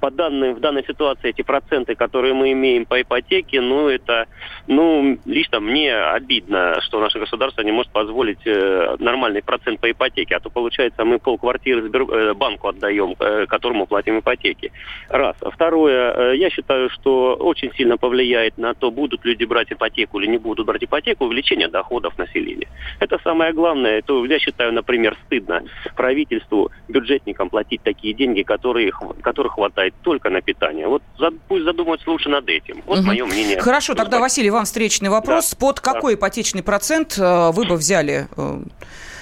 по 0.00 0.10
данным, 0.10 0.54
в 0.54 0.60
данной 0.60 0.84
ситуации 0.84 1.30
эти 1.30 1.42
проценты, 1.42 1.94
которые 1.94 2.34
мы 2.34 2.52
имеем 2.52 2.86
по 2.86 3.00
ипотеке, 3.00 3.60
ну, 3.60 3.88
это, 3.88 4.26
ну, 4.66 5.18
лично 5.26 5.60
мне 5.60 5.94
обидно, 5.94 6.80
что 6.80 7.00
наше 7.00 7.18
государство 7.18 7.62
не 7.62 7.72
может 7.72 7.92
позволить 7.92 8.46
э, 8.46 8.96
нормальный 8.98 9.42
процент 9.42 9.80
по 9.80 9.90
ипотеке. 9.90 10.36
А 10.36 10.40
то, 10.40 10.50
получается, 10.50 11.04
мы 11.04 11.18
полквартиры 11.18 11.82
Сбер... 11.82 12.02
э, 12.02 12.34
банку 12.34 12.68
отдаем, 12.68 13.14
э, 13.18 13.46
которому 13.46 13.86
платим 13.86 14.18
ипотеки. 14.18 14.72
Раз. 15.08 15.36
А 15.40 15.50
второе, 15.50 16.32
э, 16.32 16.36
я 16.36 16.50
считаю, 16.50 16.88
что 16.90 17.34
очень 17.34 17.72
сильно 17.74 17.96
повлияет 17.96 18.58
на 18.58 18.74
то, 18.74 18.90
будут 18.90 19.24
люди 19.24 19.44
брать 19.44 19.72
ипотеку 19.72 20.18
или 20.20 20.28
не 20.28 20.38
будут 20.38 20.66
брать 20.66 20.84
ипотеку, 20.84 21.26
увеличение 21.26 21.68
доходов 21.68 22.16
населения. 22.18 22.68
Это 22.98 23.18
самое 23.22 23.52
главное. 23.52 23.98
Это, 23.98 24.24
я 24.24 24.38
считаю, 24.38 24.72
например, 24.72 25.16
стыдно 25.26 25.62
правительству, 25.94 26.70
бюджетникам 26.88 27.50
платить 27.50 27.82
такие 27.82 28.14
деньги, 28.14 28.42
которые, 28.42 28.92
которых 29.22 29.52
хватает 29.54 29.89
хватает 29.90 29.94
только 30.02 30.30
на 30.30 30.40
питание. 30.40 30.86
Вот 30.86 31.02
за, 31.18 31.30
пусть 31.48 31.64
задумаются 31.64 32.10
лучше 32.10 32.28
над 32.28 32.48
этим. 32.48 32.82
Вот 32.86 32.98
угу. 32.98 33.06
мое 33.06 33.24
мнение. 33.24 33.60
Хорошо, 33.60 33.94
тогда, 33.94 34.18
Василий, 34.20 34.50
вам 34.50 34.64
встречный 34.64 35.08
вопрос. 35.08 35.50
Да. 35.52 35.66
Под 35.66 35.80
какой 35.80 36.14
да. 36.14 36.18
ипотечный 36.18 36.62
процент 36.62 37.18
э, 37.18 37.50
вы 37.52 37.66
бы 37.66 37.76
взяли 37.76 38.28
э, 38.36 38.62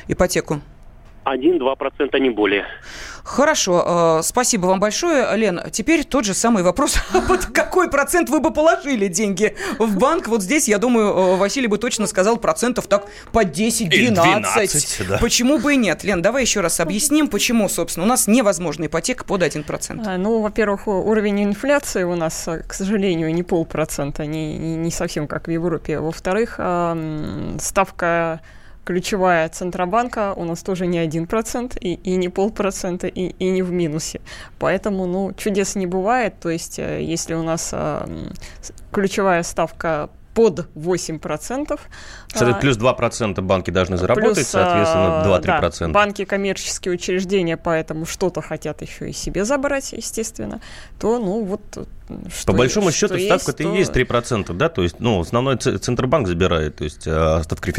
ипотеку? 0.08 0.60
1-2%, 1.24 2.20
не 2.20 2.30
более. 2.30 2.64
Хорошо, 3.28 4.18
э, 4.20 4.22
спасибо 4.22 4.66
вам 4.66 4.80
большое, 4.80 5.36
Лен. 5.36 5.60
Теперь 5.70 6.04
тот 6.04 6.24
же 6.24 6.32
самый 6.32 6.62
вопрос. 6.62 6.96
Вот 7.28 7.44
какой 7.44 7.90
процент 7.90 8.30
вы 8.30 8.40
бы 8.40 8.52
положили 8.52 9.06
деньги 9.06 9.54
в 9.78 9.98
банк? 9.98 10.28
Вот 10.28 10.42
здесь, 10.42 10.66
я 10.66 10.78
думаю, 10.78 11.08
э, 11.08 11.36
Василий 11.36 11.66
бы 11.66 11.76
точно 11.76 12.06
сказал 12.06 12.38
процентов 12.38 12.86
так 12.86 13.04
по 13.32 13.44
10-12. 13.44 15.08
Да. 15.08 15.18
Почему 15.18 15.58
бы 15.58 15.74
и 15.74 15.76
нет? 15.76 16.04
Лен, 16.04 16.22
давай 16.22 16.42
еще 16.42 16.60
раз 16.60 16.80
объясним, 16.80 17.28
почему, 17.28 17.68
собственно, 17.68 18.06
у 18.06 18.08
нас 18.08 18.28
невозможна 18.28 18.86
ипотека 18.86 19.24
под 19.24 19.42
1%. 19.42 20.02
А, 20.06 20.16
ну, 20.16 20.40
во-первых, 20.40 20.88
уровень 20.88 21.44
инфляции 21.44 22.04
у 22.04 22.16
нас, 22.16 22.48
к 22.66 22.72
сожалению, 22.72 23.34
не 23.34 23.42
полпроцента, 23.42 24.24
не, 24.24 24.56
не 24.56 24.90
совсем 24.90 25.28
как 25.28 25.48
в 25.48 25.50
Европе. 25.50 26.00
Во-вторых, 26.00 26.58
ставка 27.60 28.40
ключевая 28.88 29.46
Центробанка 29.50 30.32
у 30.34 30.44
нас 30.44 30.62
тоже 30.62 30.86
не 30.86 30.98
один 30.98 31.26
процент 31.26 31.76
и, 31.78 31.92
и 31.92 32.16
не 32.16 32.30
полпроцента, 32.30 33.06
и, 33.06 33.34
и 33.38 33.50
не 33.50 33.60
в 33.60 33.70
минусе. 33.70 34.22
Поэтому, 34.58 35.04
ну, 35.04 35.34
чудес 35.34 35.74
не 35.74 35.86
бывает. 35.86 36.40
То 36.40 36.48
есть, 36.48 36.78
э, 36.78 37.02
если 37.02 37.34
у 37.34 37.42
нас 37.42 37.68
э, 37.74 38.06
ключевая 38.90 39.42
ставка 39.42 40.08
под 40.32 40.68
8%. 40.74 41.78
Кстати, 42.32 42.60
плюс 42.60 42.78
2% 42.78 43.40
банки 43.42 43.70
должны 43.70 43.98
заработать, 43.98 44.36
плюс, 44.36 44.46
соответственно, 44.46 45.22
2-3%. 45.26 45.78
Да, 45.80 45.88
банки 45.88 46.24
коммерческие 46.24 46.94
учреждения, 46.94 47.58
поэтому 47.58 48.06
что-то 48.06 48.40
хотят 48.40 48.80
еще 48.80 49.10
и 49.10 49.12
себе 49.12 49.44
забрать, 49.44 49.92
естественно, 49.92 50.62
то, 50.98 51.18
ну, 51.18 51.44
вот... 51.44 51.60
Что 52.34 52.52
По 52.52 52.52
большому 52.56 52.90
счету 52.90 53.18
ставка-то 53.18 53.64
то... 53.64 53.74
и 53.74 53.76
есть 53.76 53.92
3%, 53.92 54.54
да? 54.54 54.70
То 54.70 54.82
есть, 54.82 55.00
ну, 55.00 55.20
основной 55.20 55.58
Центробанк 55.58 56.26
забирает, 56.26 56.76
то 56.76 56.84
есть, 56.84 57.06
э, 57.06 57.42
ставка 57.42 57.72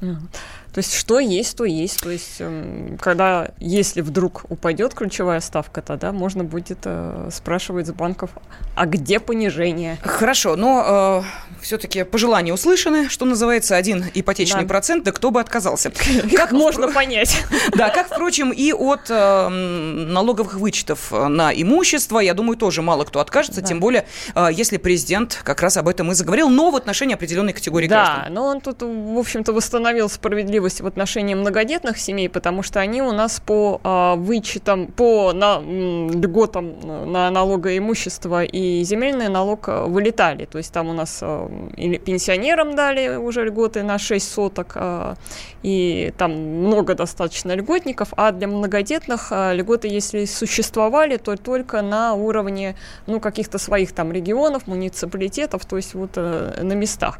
финансирования. 0.00 0.28
То 0.72 0.78
есть 0.78 0.94
что 0.94 1.18
есть, 1.18 1.56
то 1.56 1.64
есть. 1.64 2.00
То 2.00 2.10
есть 2.10 2.36
эм, 2.40 2.98
когда, 3.00 3.50
если 3.58 4.00
вдруг 4.00 4.44
упадет 4.48 4.94
ключевая 4.94 5.40
ставка, 5.40 5.82
тогда 5.82 6.12
можно 6.12 6.44
будет 6.44 6.78
э, 6.84 7.28
спрашивать 7.32 7.88
с 7.88 7.92
банков, 7.92 8.30
а 8.76 8.86
где 8.86 9.20
понижение? 9.20 9.98
Хорошо, 10.02 10.56
но 10.56 11.22
э, 11.24 11.60
все-таки 11.60 12.04
пожелания 12.04 12.54
услышаны, 12.54 13.08
что 13.08 13.24
называется, 13.24 13.76
один 13.76 14.04
ипотечный 14.14 14.62
да. 14.62 14.68
процент, 14.68 15.04
да 15.04 15.12
кто 15.12 15.30
бы 15.30 15.40
отказался. 15.40 15.92
Как 16.34 16.52
можно 16.52 16.90
понять. 16.92 17.36
Да, 17.76 17.88
как, 17.90 18.08
впрочем, 18.08 18.50
и 18.50 18.72
от 18.72 19.10
э, 19.10 19.48
налоговых 19.48 20.54
вычетов 20.54 21.12
на 21.12 21.52
имущество, 21.52 22.18
я 22.18 22.34
думаю, 22.34 22.56
тоже 22.56 22.82
мало 22.82 23.04
кто 23.04 23.20
откажется, 23.20 23.62
тем 23.62 23.80
более, 23.80 24.06
э, 24.34 24.48
если 24.52 24.76
президент 24.76 25.40
как 25.44 25.60
раз 25.60 25.76
об 25.76 25.88
этом 25.88 26.10
и 26.10 26.14
заговорил, 26.14 26.48
но 26.48 26.70
в 26.70 26.76
отношении 26.76 27.14
определенной 27.14 27.52
категории 27.52 27.86
граждан. 27.86 28.24
Да, 28.24 28.30
но 28.30 28.46
он 28.46 28.60
тут, 28.60 28.82
в 28.82 29.18
общем-то, 29.18 29.52
восстановил 29.52 30.08
справедливость 30.08 30.59
справедливость 30.60 30.80
в 30.80 30.86
отношении 30.86 31.34
многодетных 31.34 31.98
семей, 31.98 32.28
потому 32.28 32.62
что 32.62 32.80
они 32.80 33.02
у 33.02 33.12
нас 33.12 33.40
по 33.40 33.80
а, 33.82 34.16
вычетам, 34.16 34.86
по 34.86 35.32
на, 35.32 35.60
льготам 35.60 36.74
на 37.12 37.30
налогоимущество 37.30 38.44
и 38.44 38.84
земельный 38.84 39.28
налог 39.28 39.68
а, 39.68 39.86
вылетали. 39.86 40.44
То 40.44 40.58
есть 40.58 40.72
там 40.72 40.88
у 40.88 40.92
нас 40.92 41.20
а, 41.22 41.48
или 41.76 41.98
пенсионерам 41.98 42.74
дали 42.74 43.16
уже 43.16 43.44
льготы 43.44 43.82
на 43.82 43.98
6 43.98 44.32
соток, 44.32 44.72
а, 44.74 45.14
и 45.62 46.12
там 46.18 46.32
много 46.32 46.94
достаточно 46.94 47.54
льготников, 47.54 48.08
а 48.16 48.32
для 48.32 48.46
многодетных 48.46 49.32
а, 49.32 49.54
льготы, 49.54 49.88
если 49.88 50.26
существовали, 50.26 51.16
то 51.16 51.36
только 51.36 51.82
на 51.82 52.14
уровне 52.14 52.74
ну, 53.06 53.20
каких-то 53.20 53.58
своих 53.58 53.92
там 53.92 54.12
регионов, 54.12 54.66
муниципалитетов, 54.66 55.64
то 55.64 55.76
есть 55.76 55.94
вот 55.94 56.10
а, 56.16 56.62
на 56.62 56.74
местах. 56.74 57.18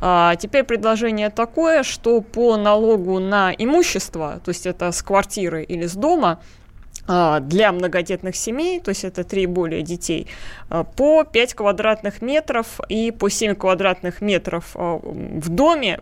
А, 0.00 0.36
теперь 0.36 0.64
предложение 0.64 1.30
такое, 1.30 1.82
что 1.82 2.20
по 2.20 2.56
налогу 2.56 2.77
налогу 2.78 3.18
на 3.18 3.52
имущество, 3.52 4.40
то 4.44 4.50
есть 4.50 4.66
это 4.66 4.92
с 4.92 5.02
квартиры 5.02 5.64
или 5.64 5.86
с 5.86 5.94
дома, 5.94 6.40
для 7.08 7.72
многодетных 7.72 8.36
семей, 8.36 8.80
то 8.80 8.90
есть 8.90 9.04
это 9.04 9.24
три 9.24 9.46
более 9.46 9.82
детей, 9.82 10.28
а, 10.68 10.84
по 10.84 11.24
5 11.24 11.54
квадратных 11.54 12.20
метров 12.20 12.80
и 12.88 13.10
по 13.10 13.30
7 13.30 13.54
квадратных 13.54 14.20
метров 14.20 14.72
а, 14.74 15.00
в 15.02 15.48
доме, 15.48 15.98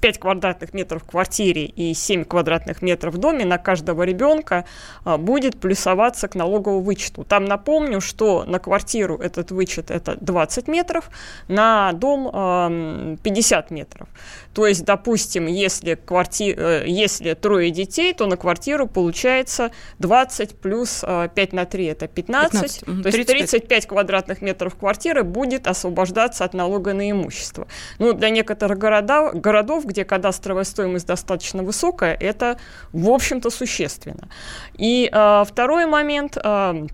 5 0.00 0.18
квадратных 0.18 0.74
метров 0.74 1.02
в 1.02 1.06
квартире 1.06 1.64
и 1.64 1.94
7 1.94 2.24
квадратных 2.24 2.82
метров 2.82 3.14
в 3.14 3.18
доме 3.18 3.46
на 3.46 3.56
каждого 3.58 4.02
ребенка 4.02 4.66
будет 5.04 5.58
плюсоваться 5.58 6.28
к 6.28 6.34
налоговому 6.34 6.80
вычету. 6.80 7.24
Там 7.24 7.44
напомню, 7.44 8.00
что 8.00 8.44
на 8.44 8.58
квартиру 8.58 9.16
этот 9.16 9.50
вычет 9.50 9.90
это 9.90 10.16
20 10.20 10.68
метров, 10.68 11.08
на 11.48 11.92
дом 11.92 13.16
50 13.22 13.70
метров. 13.70 14.08
То 14.54 14.66
есть, 14.66 14.84
допустим, 14.84 15.46
если, 15.46 15.94
кварти... 15.96 16.54
Э, 16.56 16.84
если 16.86 17.34
трое 17.34 17.70
детей, 17.70 18.14
то 18.14 18.26
на 18.26 18.36
квартиру 18.36 18.86
получается 18.86 19.72
20 19.98 20.33
плюс 20.60 21.00
5 21.00 21.36
э, 21.36 21.56
на 21.56 21.64
3 21.64 21.84
это 21.86 22.08
15. 22.08 22.52
15. 22.52 22.80
То 22.80 23.10
35. 23.10 23.14
есть 23.14 23.50
35 23.50 23.86
квадратных 23.86 24.42
метров 24.42 24.74
квартиры 24.74 25.22
будет 25.22 25.66
освобождаться 25.66 26.44
от 26.44 26.54
налога 26.54 26.92
на 26.92 27.10
имущество. 27.10 27.66
Ну, 27.98 28.12
для 28.12 28.30
некоторых 28.30 28.78
города, 28.78 29.32
городов, 29.32 29.84
где 29.84 30.04
кадастровая 30.04 30.64
стоимость 30.64 31.06
достаточно 31.06 31.62
высокая, 31.62 32.14
это, 32.14 32.58
в 32.92 33.08
общем-то, 33.10 33.50
существенно. 33.50 34.28
И 34.74 35.10
э, 35.12 35.44
второй 35.46 35.86
момент 35.86 36.36
э, 36.42 36.86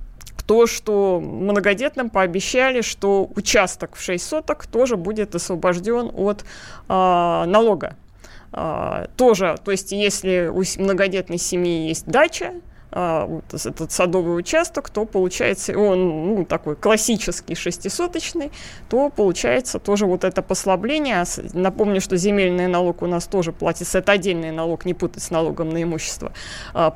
то, 0.47 0.67
что 0.67 1.21
многодетным 1.21 2.11
пообещали, 2.11 2.81
что 2.81 3.31
участок 3.37 3.95
в 3.95 4.03
6 4.03 4.27
соток 4.27 4.67
тоже 4.67 4.97
будет 4.97 5.35
освобожден 5.35 6.11
от 6.13 6.43
э, 6.43 6.45
налога. 6.89 7.97
Э, 8.53 9.07
тоже, 9.17 9.57
то 9.65 9.71
есть 9.71 9.93
если 9.93 10.51
у 10.53 10.65
многодетной 10.83 11.39
семьи 11.39 11.89
есть 11.89 12.07
дача, 12.07 12.55
а, 12.93 13.41
этот 13.53 13.93
садовый 13.93 14.39
участок, 14.39 14.91
то 14.91 15.05
получается 15.05 15.79
он 15.79 16.35
ну, 16.35 16.45
такой 16.45 16.77
классический 16.77 17.55
шестисоточный, 17.55 18.51
то 18.89 19.11
получается 19.11 19.79
тоже 19.79 20.07
вот 20.07 20.25
это 20.25 20.43
послабление. 20.43 21.25
Напомню, 21.53 22.01
что 22.01 22.17
земельный 22.17 22.67
налог 22.67 23.03
у 23.03 23.07
нас 23.07 23.27
тоже 23.27 23.53
платится, 23.53 23.99
это 23.99 24.13
отдельный 24.13 24.51
налог, 24.51 24.85
не 24.85 24.95
путать 24.95 25.23
с 25.23 25.31
налогом 25.31 25.71
на 25.71 25.83
имущество, 25.83 26.33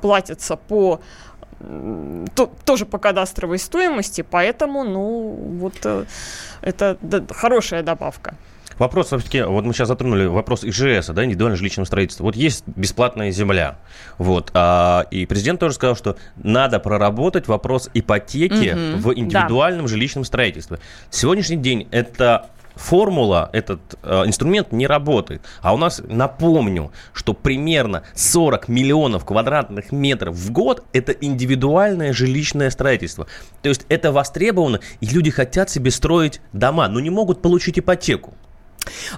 платится 0.01 0.57
по 0.57 1.01
то, 2.35 2.53
тоже 2.65 2.85
по 2.87 2.99
кадастровой 2.99 3.59
стоимости, 3.59 4.23
поэтому, 4.23 4.85
ну, 4.85 5.35
вот 5.61 5.75
э, 5.85 6.05
это 6.61 6.99
хорошая 7.31 7.83
добавка. 7.83 8.35
Вопрос 8.79 9.09
все-таки, 9.09 9.43
вот 9.43 9.65
мы 9.65 9.73
сейчас 9.73 9.89
затронули 9.89 10.27
вопрос 10.27 10.65
ИЖС, 10.65 11.09
да, 11.09 11.25
индивидуального 11.25 11.57
жилищного 11.57 11.87
строительства. 11.87 12.25
Вот 12.25 12.37
есть 12.37 12.65
бесплатная 12.67 13.31
земля, 13.31 13.79
вот, 14.19 14.51
а, 14.55 15.07
и 15.11 15.27
президент 15.27 15.61
тоже 15.61 15.75
сказал, 15.75 15.97
что 15.97 16.17
надо 16.37 16.81
проработать 16.81 17.49
вопрос 17.49 17.91
ипотеки 17.95 18.73
угу, 18.73 19.09
в 19.09 19.15
индивидуальном 19.15 19.87
да. 19.87 19.89
жилищном 19.89 20.25
строительстве. 20.25 20.79
Сегодняшний 21.11 21.57
день 21.57 21.89
это 21.91 22.51
формула, 22.77 23.51
этот 23.53 23.81
э, 24.03 24.25
инструмент 24.27 24.73
не 24.73 24.87
работает. 24.87 25.43
А 25.63 25.75
у 25.75 25.77
нас, 25.77 26.03
напомню, 26.07 26.93
что 27.13 27.33
примерно 27.33 28.03
40 28.15 28.69
миллионов 28.69 29.25
квадратных 29.25 29.93
метров 29.93 30.35
в 30.35 30.51
год– 30.51 30.85
это 30.93 31.13
индивидуальное 31.13 32.13
жилищное 32.13 32.71
строительство. 32.71 33.27
То 33.63 33.69
есть 33.69 33.87
это 33.89 34.13
востребовано, 34.13 34.81
и 35.01 35.07
люди 35.07 35.31
хотят 35.31 35.71
себе 35.71 35.91
строить 35.91 36.41
дома, 36.53 36.89
но 36.89 37.01
не 37.01 37.11
могут 37.11 37.43
получить 37.43 37.79
ипотеку. 37.79 38.35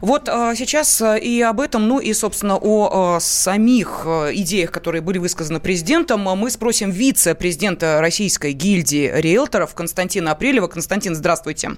Вот 0.00 0.28
а, 0.28 0.54
сейчас 0.54 1.00
а, 1.00 1.16
и 1.16 1.40
об 1.40 1.60
этом, 1.60 1.88
ну 1.88 1.98
и, 1.98 2.12
собственно, 2.12 2.56
о 2.56 3.16
а, 3.16 3.20
самих 3.20 4.06
идеях, 4.06 4.70
которые 4.70 5.02
были 5.02 5.18
высказаны 5.18 5.60
президентом, 5.60 6.20
мы 6.20 6.50
спросим 6.50 6.90
вице-президента 6.90 8.00
Российской 8.00 8.52
гильдии 8.52 9.10
риэлторов 9.14 9.74
Константина 9.74 10.32
Апрелева. 10.32 10.66
Константин, 10.66 11.14
здравствуйте. 11.14 11.72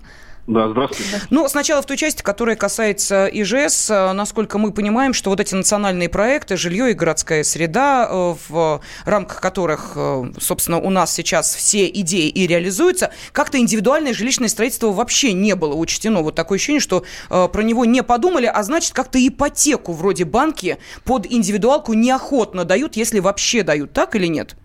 Да, 0.49 0.67
здравствуйте. 0.71 1.21
Ну, 1.29 1.47
сначала 1.47 1.83
в 1.83 1.87
той 1.87 1.99
части, 1.99 2.23
которая 2.23 2.57
касается 2.57 3.27
ИЖС, 3.27 3.91
э, 3.91 4.13
насколько 4.13 4.57
мы 4.57 4.73
понимаем, 4.73 5.13
что 5.13 5.29
вот 5.29 5.41
эти 5.41 5.55
национальные 5.55 6.09
проекты, 6.09 6.57
жилье 6.57 6.91
и 6.91 6.95
городская 6.95 7.45
среда, 7.45 8.09
э, 8.11 8.35
в 8.49 8.81
рамках 9.05 9.43
которых, 9.43 9.93
э, 9.95 10.33
собственно, 10.41 10.79
у 10.79 10.89
нас 10.89 11.13
сейчас 11.13 11.55
все 11.55 11.87
идеи 11.87 12.31
и 12.31 12.47
реализуются, 12.47 13.13
как-то 13.33 13.59
индивидуальное 13.59 14.15
жилищное 14.15 14.49
строительство 14.49 14.91
вообще 14.91 15.35
не 15.35 15.55
было 15.55 15.75
учтено. 15.75 16.23
Вот 16.23 16.35
такое 16.35 16.57
ощущение, 16.57 16.81
что 16.81 17.05
про 17.29 17.63
него 17.63 17.85
не 17.85 18.03
подумали, 18.03 18.47
а 18.47 18.63
значит, 18.63 18.95
как-то 18.95 19.19
ипотеку 19.19 19.93
вроде 19.93 20.25
банки 20.25 20.79
под 21.05 21.31
индивидуалку 21.31 21.93
неохотно 21.93 22.65
дают, 22.65 22.97
если 22.97 23.19
вообще 23.19 23.63
дают, 23.63 23.93
так 23.93 24.17
или 24.17 24.27
нет? 24.27 24.57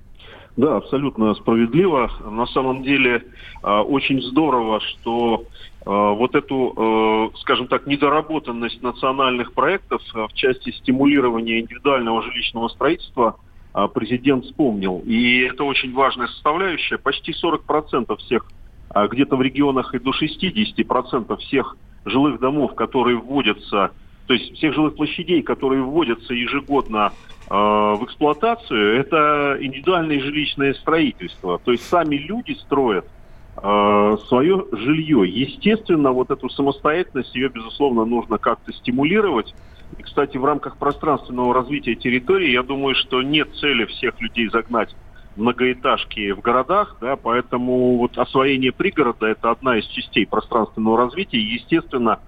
Да, 0.55 0.77
абсолютно 0.77 1.33
справедливо. 1.35 2.11
На 2.29 2.45
самом 2.47 2.83
деле 2.83 3.23
очень 3.63 4.21
здорово, 4.21 4.79
что 4.81 5.45
Э, 5.85 6.13
вот 6.15 6.33
эту, 6.35 6.73
э, 7.33 7.37
скажем 7.39 7.67
так, 7.67 7.87
недоработанность 7.87 8.81
национальных 8.81 9.53
проектов 9.53 10.01
в 10.13 10.33
части 10.33 10.71
стимулирования 10.71 11.59
индивидуального 11.59 12.21
жилищного 12.23 12.69
строительства 12.69 13.37
президент 13.95 14.45
вспомнил. 14.45 15.01
И 15.03 15.39
это 15.39 15.63
очень 15.63 15.93
важная 15.93 16.27
составляющая. 16.27 16.99
Почти 16.99 17.31
40% 17.33 18.15
всех, 18.17 18.45
где-то 18.93 19.35
в 19.35 19.41
регионах 19.41 19.95
и 19.95 19.99
до 19.99 20.11
60% 20.11 21.35
всех 21.37 21.75
жилых 22.05 22.39
домов, 22.39 22.75
которые 22.75 23.17
вводятся, 23.17 23.89
то 24.27 24.33
есть 24.35 24.53
всех 24.57 24.75
жилых 24.75 24.95
площадей, 24.95 25.41
которые 25.41 25.81
вводятся 25.81 26.35
ежегодно 26.35 27.13
в 27.53 28.05
эксплуатацию, 28.05 28.99
это 28.99 29.57
индивидуальное 29.59 30.19
жилищное 30.19 30.73
строительство. 30.73 31.59
То 31.63 31.71
есть 31.71 31.87
сами 31.87 32.15
люди 32.15 32.53
строят 32.53 33.05
э, 33.61 34.17
свое 34.27 34.65
жилье. 34.71 35.29
Естественно, 35.29 36.11
вот 36.11 36.31
эту 36.31 36.49
самостоятельность, 36.49 37.35
ее, 37.35 37.49
безусловно, 37.49 38.05
нужно 38.05 38.39
как-то 38.39 38.73
стимулировать. 38.73 39.53
И, 39.99 40.01
кстати, 40.01 40.37
в 40.37 40.45
рамках 40.45 40.77
пространственного 40.77 41.53
развития 41.53 41.93
территории, 41.93 42.49
я 42.49 42.63
думаю, 42.63 42.95
что 42.95 43.21
нет 43.21 43.53
цели 43.55 43.85
всех 43.85 44.19
людей 44.19 44.49
загнать 44.49 44.95
многоэтажки 45.35 46.31
в 46.31 46.41
городах, 46.41 46.97
да, 47.01 47.15
поэтому 47.15 47.97
вот 47.97 48.17
освоение 48.17 48.71
пригорода– 48.71 49.27
это 49.27 49.51
одна 49.51 49.77
из 49.77 49.85
частей 49.85 50.25
пространственного 50.25 50.97
развития. 50.97 51.39
Естественно, 51.39 52.19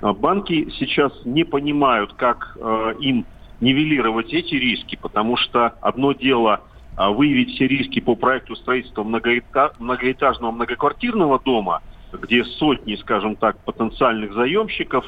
банки 0.00 0.70
сейчас 0.78 1.12
не 1.24 1.44
понимают, 1.44 2.12
как 2.12 2.56
э, 2.60 2.94
им 3.00 3.26
нивелировать 3.60 4.32
эти 4.32 4.54
риски, 4.54 4.96
потому 5.00 5.36
что 5.36 5.74
одно 5.80 6.12
дело– 6.12 6.62
а, 6.98 7.10
выявить 7.10 7.54
все 7.54 7.68
риски 7.68 8.00
по 8.00 8.16
проекту 8.16 8.56
строительства 8.56 9.04
многоэтажного 9.04 10.50
многоквартирного 10.50 11.38
дома, 11.38 11.80
где 12.12 12.44
сотни, 12.44 12.96
скажем 12.96 13.36
так, 13.36 13.56
потенциальных 13.60 14.32
заемщиков, 14.32 15.04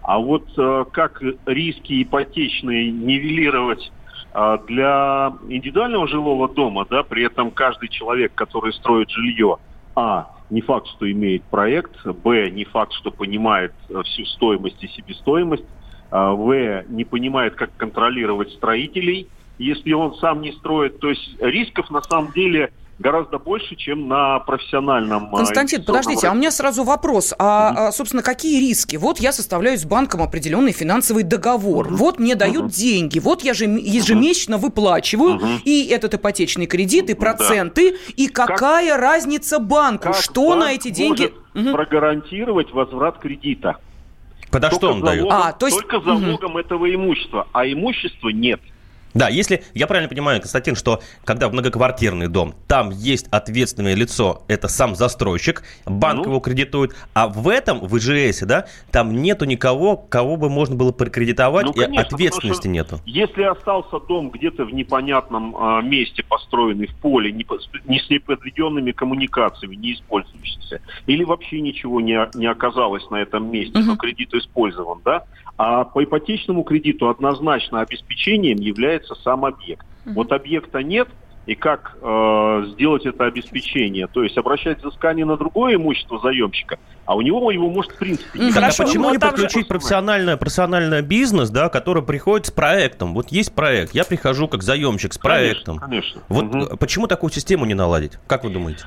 а 0.00 0.18
вот 0.18 0.46
э, 0.56 0.84
как 0.90 1.22
риски 1.44 2.02
ипотечные 2.02 2.90
нивелировать 2.90 3.92
э, 4.32 4.58
для 4.66 5.34
индивидуального 5.46 6.08
жилого 6.08 6.48
дома, 6.48 6.86
да, 6.88 7.02
при 7.02 7.26
этом 7.26 7.50
каждый 7.50 7.90
человек, 7.90 8.32
который 8.34 8.72
строит 8.72 9.10
жилье, 9.10 9.58
а, 9.94 10.30
не 10.48 10.62
факт, 10.62 10.86
что 10.96 11.10
имеет 11.10 11.42
проект, 11.44 12.06
б, 12.06 12.48
не 12.48 12.64
факт, 12.64 12.94
что 12.94 13.10
понимает 13.10 13.74
э, 13.90 14.00
всю 14.04 14.24
стоимость 14.24 14.82
и 14.82 14.88
себестоимость, 14.88 15.64
в, 16.20 16.84
не 16.88 17.04
понимает, 17.04 17.54
как 17.54 17.76
контролировать 17.76 18.50
строителей– 18.52 19.28
если 19.58 19.92
он 19.92 20.14
сам 20.16 20.42
не 20.42 20.52
строит. 20.52 20.98
То 21.00 21.10
есть 21.10 21.36
рисков 21.40 21.90
на 21.90 22.02
самом 22.02 22.32
деле 22.32 22.72
гораздо 22.98 23.38
больше, 23.38 23.74
чем 23.74 24.06
на 24.06 24.38
профессиональном. 24.40 25.34
А, 25.34 25.38
Константин, 25.38 25.84
подождите, 25.84 26.28
а 26.28 26.32
у 26.32 26.34
меня 26.34 26.52
сразу 26.52 26.84
вопрос. 26.84 27.34
А, 27.38 27.88
mm 27.88 27.92
собственно, 27.92 28.22
какие 28.22 28.60
риски? 28.60 28.96
Вот 28.96 29.18
я 29.18 29.32
составляю 29.32 29.76
с 29.76 29.84
банком 29.84 30.22
определенный 30.22 30.70
финансовый 30.70 31.24
договор. 31.24 31.88
mm 31.88 31.96
Вот 31.96 32.18
мне 32.20 32.36
дают 32.36 32.66
mm 32.66 32.70
деньги. 32.70 33.18
Вот 33.18 33.42
я 33.42 33.52
же 33.52 33.64
ежемесячно 33.64 34.54
mm 34.54 34.58
выплачиваю 34.58 35.38
mm 35.38 35.62
и 35.64 35.88
этот 35.88 36.14
ипотечный 36.14 36.66
кредит, 36.66 37.10
и 37.10 37.14
проценты. 37.14 37.92
Да. 37.92 37.96
И 38.16 38.28
какая 38.28 38.92
как, 38.92 39.00
разница 39.00 39.58
банку? 39.58 40.04
Как 40.04 40.16
что 40.16 40.50
банк 40.50 40.60
на 40.60 40.72
эти 40.72 40.90
деньги? 40.90 41.32
Может 41.54 41.72
прогарантировать 41.72 42.72
возврат 42.72 43.18
кредита. 43.18 43.76
Подо 44.54 44.70
что 44.70 44.92
он 44.92 45.00
залогом, 45.00 45.28
дает? 45.28 45.32
А, 45.32 45.52
то 45.52 45.66
есть... 45.66 45.78
Только 45.80 46.00
залогом 46.00 46.52
угу. 46.52 46.58
этого 46.60 46.94
имущества, 46.94 47.48
а 47.52 47.66
имущества 47.66 48.28
нет. 48.28 48.60
Да, 49.14 49.28
если 49.28 49.62
я 49.74 49.86
правильно 49.86 50.08
понимаю, 50.08 50.40
Константин, 50.40 50.74
что 50.74 51.00
когда 51.24 51.48
многоквартирный 51.48 52.26
дом, 52.28 52.54
там 52.66 52.90
есть 52.90 53.28
ответственное 53.30 53.94
лицо, 53.94 54.42
это 54.48 54.66
сам 54.66 54.96
застройщик, 54.96 55.62
банк 55.86 56.26
ну. 56.26 56.32
его 56.32 56.40
кредитует, 56.40 56.94
а 57.14 57.28
в 57.28 57.48
этом, 57.48 57.78
в 57.80 57.96
ИЖС, 57.96 58.40
да, 58.40 58.66
там 58.90 59.22
нету 59.22 59.44
никого, 59.44 59.96
кого 59.96 60.36
бы 60.36 60.50
можно 60.50 60.74
было 60.74 60.90
прокредитовать, 60.90 61.66
ну, 61.66 61.72
конечно, 61.72 61.94
и 61.94 61.98
ответственности 61.98 62.66
нету. 62.66 63.00
Если 63.06 63.42
остался 63.42 64.00
дом 64.00 64.30
где-то 64.30 64.64
в 64.64 64.74
непонятном 64.74 65.56
э, 65.56 65.82
месте, 65.82 66.24
построенный 66.28 66.88
в 66.88 66.94
поле, 66.96 67.30
не, 67.30 67.46
не 67.84 68.00
с 68.00 68.10
неподведенными 68.10 68.90
коммуникациями, 68.90 69.76
не 69.76 69.94
использующийся, 69.94 70.80
или 71.06 71.22
вообще 71.22 71.60
ничего 71.60 72.00
не, 72.00 72.18
не 72.34 72.46
оказалось 72.46 73.08
на 73.10 73.16
этом 73.16 73.50
месте, 73.50 73.78
угу. 73.78 73.86
но 73.86 73.96
кредит 73.96 74.34
использован, 74.34 75.00
да, 75.04 75.24
а 75.56 75.84
по 75.84 76.02
ипотечному 76.02 76.64
кредиту 76.64 77.08
однозначно 77.08 77.80
обеспечением 77.80 78.58
является 78.58 79.03
сам 79.14 79.44
объект. 79.44 79.84
Mm-hmm. 80.04 80.12
Вот 80.14 80.32
объекта 80.32 80.82
нет, 80.82 81.08
и 81.46 81.54
как 81.54 81.96
э, 82.00 82.64
сделать 82.72 83.04
это 83.04 83.26
обеспечение. 83.26 84.06
То 84.06 84.22
есть 84.22 84.36
обращать 84.38 84.82
взыскание 84.82 85.26
на 85.26 85.36
другое 85.36 85.76
имущество 85.76 86.18
заемщика, 86.18 86.78
а 87.04 87.16
у 87.16 87.20
него 87.20 87.50
его 87.50 87.68
может 87.68 87.92
в 87.92 87.98
принципе 87.98 88.38
не 88.38 88.52
Хорошо, 88.52 88.84
а 88.84 88.86
почему 88.86 89.10
не 89.10 89.18
подключить 89.18 89.68
профессиональный, 89.68 90.36
профессиональный 90.36 91.02
бизнес, 91.02 91.50
да, 91.50 91.68
который 91.68 92.02
приходит 92.02 92.46
с 92.46 92.50
проектом? 92.50 93.14
Вот 93.14 93.28
есть 93.28 93.54
проект, 93.54 93.94
я 93.94 94.04
прихожу 94.04 94.48
как 94.48 94.62
заемщик 94.62 95.12
с 95.12 95.18
проектом. 95.18 95.78
Конечно. 95.78 96.20
конечно. 96.30 96.60
Вот 96.60 96.70
угу. 96.70 96.76
почему 96.78 97.06
такую 97.06 97.30
систему 97.30 97.66
не 97.66 97.74
наладить? 97.74 98.12
Как 98.26 98.44
вы 98.44 98.50
думаете? 98.50 98.86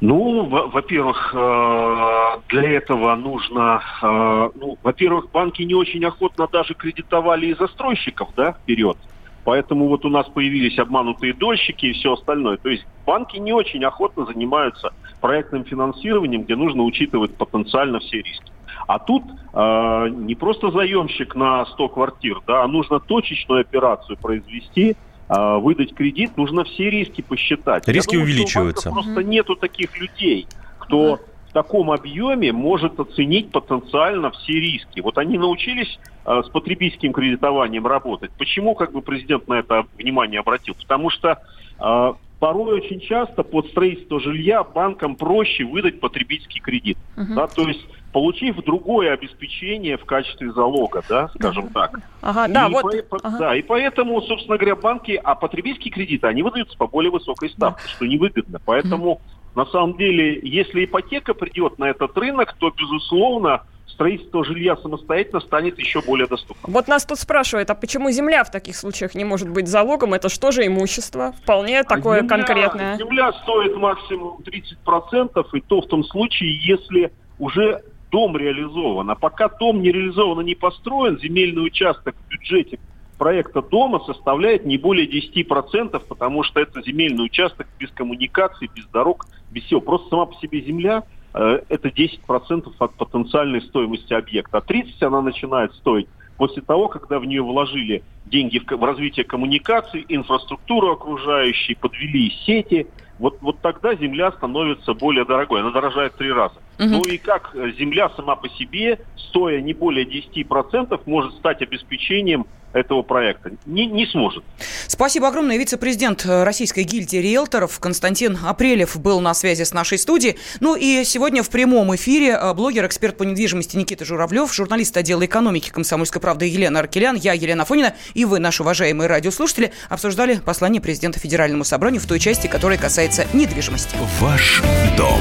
Ну, 0.00 0.46
во-первых, 0.46 1.34
э, 1.34 2.40
для 2.48 2.70
этого 2.70 3.14
нужно, 3.16 3.82
э, 4.02 4.50
ну, 4.54 4.78
во-первых, 4.82 5.30
банки 5.30 5.60
не 5.60 5.74
очень 5.74 6.02
охотно 6.06 6.48
даже 6.50 6.72
кредитовали 6.72 7.48
и 7.48 7.54
застройщиков, 7.54 8.30
да, 8.34 8.52
вперед. 8.52 8.96
Поэтому 9.44 9.88
вот 9.88 10.04
у 10.04 10.08
нас 10.10 10.26
появились 10.28 10.78
обманутые 10.78 11.32
дольщики 11.32 11.86
и 11.86 11.92
все 11.92 12.12
остальное. 12.12 12.56
То 12.58 12.68
есть 12.68 12.86
банки 13.06 13.38
не 13.38 13.52
очень 13.52 13.84
охотно 13.84 14.26
занимаются 14.26 14.92
проектным 15.20 15.64
финансированием, 15.64 16.42
где 16.42 16.56
нужно 16.56 16.82
учитывать 16.82 17.34
потенциально 17.34 18.00
все 18.00 18.18
риски. 18.18 18.52
А 18.86 18.98
тут 18.98 19.22
э, 19.52 20.08
не 20.10 20.34
просто 20.34 20.70
заемщик 20.70 21.34
на 21.34 21.64
100 21.66 21.88
квартир, 21.88 22.40
да, 22.46 22.64
а 22.64 22.68
нужно 22.68 23.00
точечную 23.00 23.60
операцию 23.62 24.16
произвести– 24.18 24.96
а, 25.32 25.58
выдать 25.58 25.94
кредит, 25.94 26.36
нужно 26.36 26.64
все 26.64 26.90
риски 26.90 27.20
посчитать. 27.20 27.86
Риски 27.86 28.16
думаю, 28.16 28.24
увеличиваются. 28.24 28.90
Просто 28.90 29.22
нету 29.22 29.54
таких 29.54 29.96
людей, 29.96 30.48
кто 30.80 31.20
в 31.50 31.52
таком 31.52 31.90
объеме 31.90 32.52
может 32.52 33.00
оценить 33.00 33.50
потенциально 33.50 34.30
все 34.30 34.52
риски. 34.52 35.00
Вот 35.00 35.18
они 35.18 35.36
научились 35.36 35.98
э, 36.24 36.42
с 36.44 36.48
потребительским 36.48 37.12
кредитованием 37.12 37.86
работать. 37.86 38.30
Почему 38.38 38.76
как 38.76 38.92
бы 38.92 39.02
президент 39.02 39.48
на 39.48 39.54
это 39.54 39.84
внимание 39.98 40.40
обратил? 40.40 40.74
Потому 40.74 41.10
что 41.10 41.40
э, 41.80 42.12
порой 42.38 42.80
очень 42.80 43.00
часто 43.00 43.42
под 43.42 43.66
строительство 43.66 44.20
жилья 44.20 44.62
банкам 44.62 45.16
проще 45.16 45.64
выдать 45.64 45.98
потребительский 45.98 46.60
кредит. 46.60 46.98
Uh-huh. 47.16 47.34
Да, 47.34 47.46
то 47.48 47.66
есть 47.66 47.84
получив 48.12 48.56
другое 48.64 49.12
обеспечение 49.12 49.96
в 49.96 50.04
качестве 50.04 50.52
залога, 50.52 51.02
да, 51.08 51.28
скажем 51.34 51.66
uh-huh. 51.66 51.72
так. 51.72 52.00
Ага, 52.22 52.46
да, 52.48 52.66
и 52.66 52.72
вот. 52.72 53.08
По, 53.08 53.18
ага. 53.22 53.38
Да, 53.38 53.56
и 53.56 53.62
поэтому, 53.62 54.20
собственно 54.22 54.56
говоря, 54.56 54.76
банки, 54.76 55.20
а 55.22 55.34
потребительские 55.34 55.92
кредиты, 55.92 56.28
они 56.28 56.42
выдаются 56.42 56.76
по 56.78 56.86
более 56.86 57.10
высокой 57.10 57.50
ставке, 57.50 57.82
да. 57.84 57.90
что 57.90 58.06
невыгодно. 58.06 58.60
Поэтому, 58.64 59.14
uh-huh. 59.14 59.39
На 59.54 59.66
самом 59.66 59.96
деле, 59.96 60.40
если 60.42 60.84
ипотека 60.84 61.34
придет 61.34 61.78
на 61.78 61.90
этот 61.90 62.16
рынок, 62.16 62.54
то, 62.58 62.70
безусловно, 62.70 63.62
строительство 63.86 64.44
жилья 64.44 64.76
самостоятельно 64.76 65.40
станет 65.40 65.78
еще 65.78 66.00
более 66.00 66.26
доступным. 66.26 66.72
Вот 66.72 66.88
нас 66.88 67.04
тут 67.04 67.18
спрашивают, 67.18 67.68
а 67.70 67.74
почему 67.74 68.10
земля 68.10 68.44
в 68.44 68.50
таких 68.50 68.76
случаях 68.76 69.14
не 69.14 69.24
может 69.24 69.50
быть 69.50 69.68
залогом? 69.68 70.14
Это 70.14 70.28
что 70.28 70.52
же 70.52 70.66
имущество? 70.66 71.32
Вполне 71.42 71.80
а 71.80 71.84
такое 71.84 72.20
земля, 72.20 72.36
конкретное. 72.36 72.96
Земля 72.96 73.32
стоит 73.42 73.76
максимум 73.76 74.38
30%, 74.86 75.46
и 75.52 75.60
то 75.60 75.80
в 75.80 75.86
том 75.86 76.04
случае, 76.04 76.58
если 76.64 77.12
уже 77.38 77.82
дом 78.10 78.36
реализован. 78.36 79.10
А 79.10 79.14
пока 79.14 79.48
дом 79.48 79.82
не 79.82 79.92
реализован 79.92 80.40
и 80.42 80.44
не 80.44 80.54
построен, 80.54 81.18
земельный 81.18 81.66
участок 81.66 82.14
в 82.16 82.28
бюджете 82.30 82.78
проекта 83.20 83.60
дома 83.60 84.00
составляет 84.06 84.64
не 84.64 84.78
более 84.78 85.06
10%, 85.06 86.02
потому 86.08 86.42
что 86.42 86.58
это 86.58 86.80
земельный 86.80 87.26
участок 87.26 87.66
без 87.78 87.90
коммуникаций, 87.90 88.70
без 88.74 88.86
дорог, 88.86 89.26
без 89.50 89.64
всего. 89.64 89.82
Просто 89.82 90.08
сама 90.08 90.24
по 90.24 90.34
себе 90.36 90.62
земля 90.62 91.02
э, 91.34 91.60
это 91.68 91.88
10% 91.88 92.72
от 92.78 92.94
потенциальной 92.94 93.60
стоимости 93.60 94.14
объекта. 94.14 94.56
А 94.56 94.60
30% 94.62 94.84
она 95.02 95.20
начинает 95.20 95.74
стоить 95.74 96.08
после 96.38 96.62
того, 96.62 96.88
когда 96.88 97.18
в 97.18 97.26
нее 97.26 97.42
вложили 97.42 98.02
деньги 98.24 98.58
в, 98.58 98.64
в 98.66 98.82
развитие 98.82 99.26
коммуникаций, 99.26 100.06
инфраструктуру 100.08 100.90
окружающей, 100.90 101.74
подвели 101.74 102.32
сети, 102.46 102.86
вот, 103.18 103.36
вот 103.42 103.60
тогда 103.60 103.94
земля 103.96 104.32
становится 104.32 104.94
более 104.94 105.26
дорогой, 105.26 105.60
она 105.60 105.72
дорожает 105.72 106.14
три 106.14 106.32
раза. 106.32 106.54
Угу. 106.80 106.88
Ну 106.88 107.02
и 107.02 107.18
как 107.18 107.50
э, 107.54 107.72
земля 107.78 108.10
сама 108.16 108.36
по 108.36 108.48
себе, 108.48 108.98
стоя 109.16 109.60
не 109.60 109.74
более 109.74 110.06
10%, 110.06 110.98
может 111.04 111.34
стать 111.34 111.60
обеспечением 111.60 112.46
этого 112.72 113.02
проекта. 113.02 113.50
Не, 113.66 113.86
не 113.86 114.06
сможет. 114.06 114.44
Спасибо 114.86 115.28
огромное. 115.28 115.56
Вице-президент 115.58 116.24
э, 116.24 116.44
Российской 116.44 116.84
гильдии 116.84 117.16
риэлторов 117.16 117.78
Константин 117.80 118.38
Апрелев 118.44 118.98
был 119.00 119.20
на 119.20 119.34
связи 119.34 119.64
с 119.64 119.72
нашей 119.74 119.98
студией. 119.98 120.38
Ну 120.60 120.76
и 120.76 121.02
сегодня 121.04 121.42
в 121.42 121.50
прямом 121.50 121.94
эфире 121.96 122.38
э, 122.40 122.54
блогер, 122.54 122.86
эксперт 122.86 123.16
по 123.16 123.24
недвижимости 123.24 123.76
Никита 123.76 124.04
Журавлев, 124.04 124.54
журналист 124.54 124.96
отдела 124.96 125.24
экономики 125.24 125.70
«Комсомольской 125.70 126.20
правды» 126.20 126.46
Елена 126.46 126.80
Аркелян, 126.80 127.16
я 127.16 127.32
Елена 127.32 127.64
Фонина 127.64 127.94
и 128.14 128.24
вы, 128.24 128.38
наши 128.38 128.62
уважаемые 128.62 129.08
радиослушатели, 129.08 129.72
обсуждали 129.88 130.36
послание 130.36 130.80
президента 130.80 131.18
Федеральному 131.18 131.64
собранию 131.64 132.00
в 132.00 132.06
той 132.06 132.20
части, 132.20 132.46
которая 132.46 132.78
касается 132.78 133.26
недвижимости. 133.32 133.96
Ваш 134.20 134.62
дом 134.96 135.20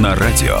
на 0.00 0.14
радио. 0.16 0.60